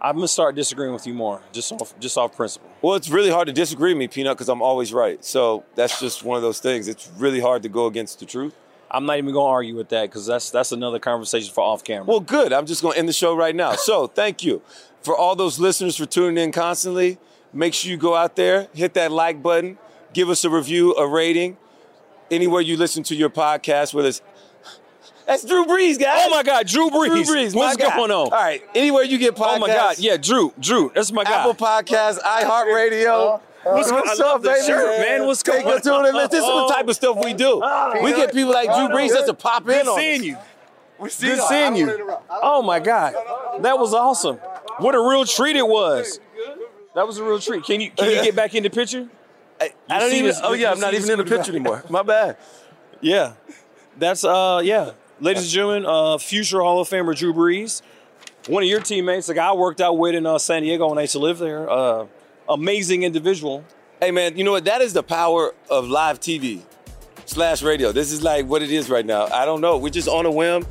[0.00, 2.70] I'm gonna start disagreeing with you more, just off just off principle.
[2.82, 5.24] Well, it's really hard to disagree with me, Peanut, because I'm always right.
[5.24, 6.86] So that's just one of those things.
[6.86, 8.54] It's really hard to go against the truth.
[8.90, 12.04] I'm not even gonna argue with that because that's that's another conversation for off camera.
[12.04, 12.52] Well, good.
[12.52, 13.72] I'm just going to end the show right now.
[13.72, 14.62] So, thank you
[15.02, 17.18] for all those listeners for tuning in constantly.
[17.52, 19.78] Make sure you go out there, hit that like button,
[20.12, 21.56] give us a review, a rating,
[22.30, 23.92] anywhere you listen to your podcast.
[23.92, 24.22] Whether it's
[25.26, 26.22] that's Drew Brees, guys.
[26.26, 27.96] oh my God, Drew Brees, Drew Brees, what's guy.
[27.96, 28.26] going on?
[28.26, 29.56] All right, anywhere you get podcasts.
[29.56, 31.40] Oh my God, yeah, Drew, Drew, that's my guy.
[31.40, 33.40] Apple Podcasts, iHeartRadio.
[33.64, 34.64] What's, What's up, baby?
[34.64, 35.26] shirt, man.
[35.26, 36.14] What's Take going a tune in.
[36.14, 37.56] This is the type of stuff we do.
[38.00, 40.26] We get people like Drew Brees just to pop in Good on seeing us.
[40.26, 40.36] you.
[41.28, 42.16] Good seeing you.
[42.30, 43.14] Oh my God,
[43.62, 44.36] that was awesome.
[44.78, 46.20] What a real treat it was.
[46.94, 47.64] That was a real treat.
[47.64, 49.08] Can you can you get back in the picture?
[49.60, 50.26] I, I don't even.
[50.26, 51.82] this- oh yeah, I'm not even in the picture anymore.
[51.90, 52.36] My bad.
[53.00, 53.32] Yeah,
[53.98, 57.82] that's uh yeah, ladies and gentlemen, uh, future Hall of Famer Drew Brees,
[58.48, 60.98] one of your teammates, the guy I worked out with in uh, San Diego when
[60.98, 61.68] I used to live there.
[61.68, 62.06] Uh,
[62.48, 63.64] amazing individual.
[64.00, 64.64] Hey man, you know what?
[64.66, 66.62] That is the power of live TV
[67.24, 67.92] slash radio.
[67.92, 69.26] This is like what it is right now.
[69.26, 69.78] I don't know.
[69.78, 70.66] We're just on a whim.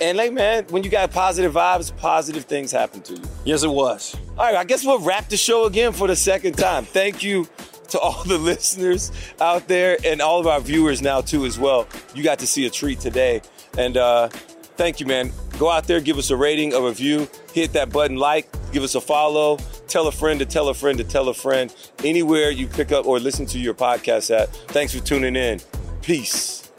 [0.00, 3.22] And like man, when you got positive vibes, positive things happen to you.
[3.44, 4.14] Yes, it was.
[4.36, 6.84] All right, I guess we'll wrap the show again for the second time.
[6.84, 7.48] Thank you
[7.88, 9.10] to all the listeners
[9.40, 11.88] out there and all of our viewers now too as well.
[12.14, 13.42] You got to see a treat today.
[13.78, 14.28] And uh
[14.76, 15.32] thank you, man.
[15.58, 18.94] Go out there, give us a rating, a review, hit that button like, give us
[18.94, 19.56] a follow,
[19.86, 21.74] tell a friend to tell a friend to tell a friend.
[22.04, 24.48] Anywhere you pick up or listen to your podcast at.
[24.68, 25.60] Thanks for tuning in.
[26.02, 26.70] Peace.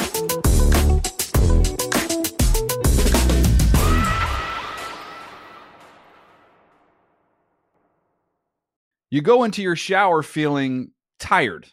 [9.12, 11.68] You go into your shower feeling tired,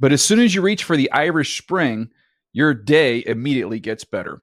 [0.00, 2.10] but as soon as you reach for the Irish Spring,
[2.52, 4.42] your day immediately gets better.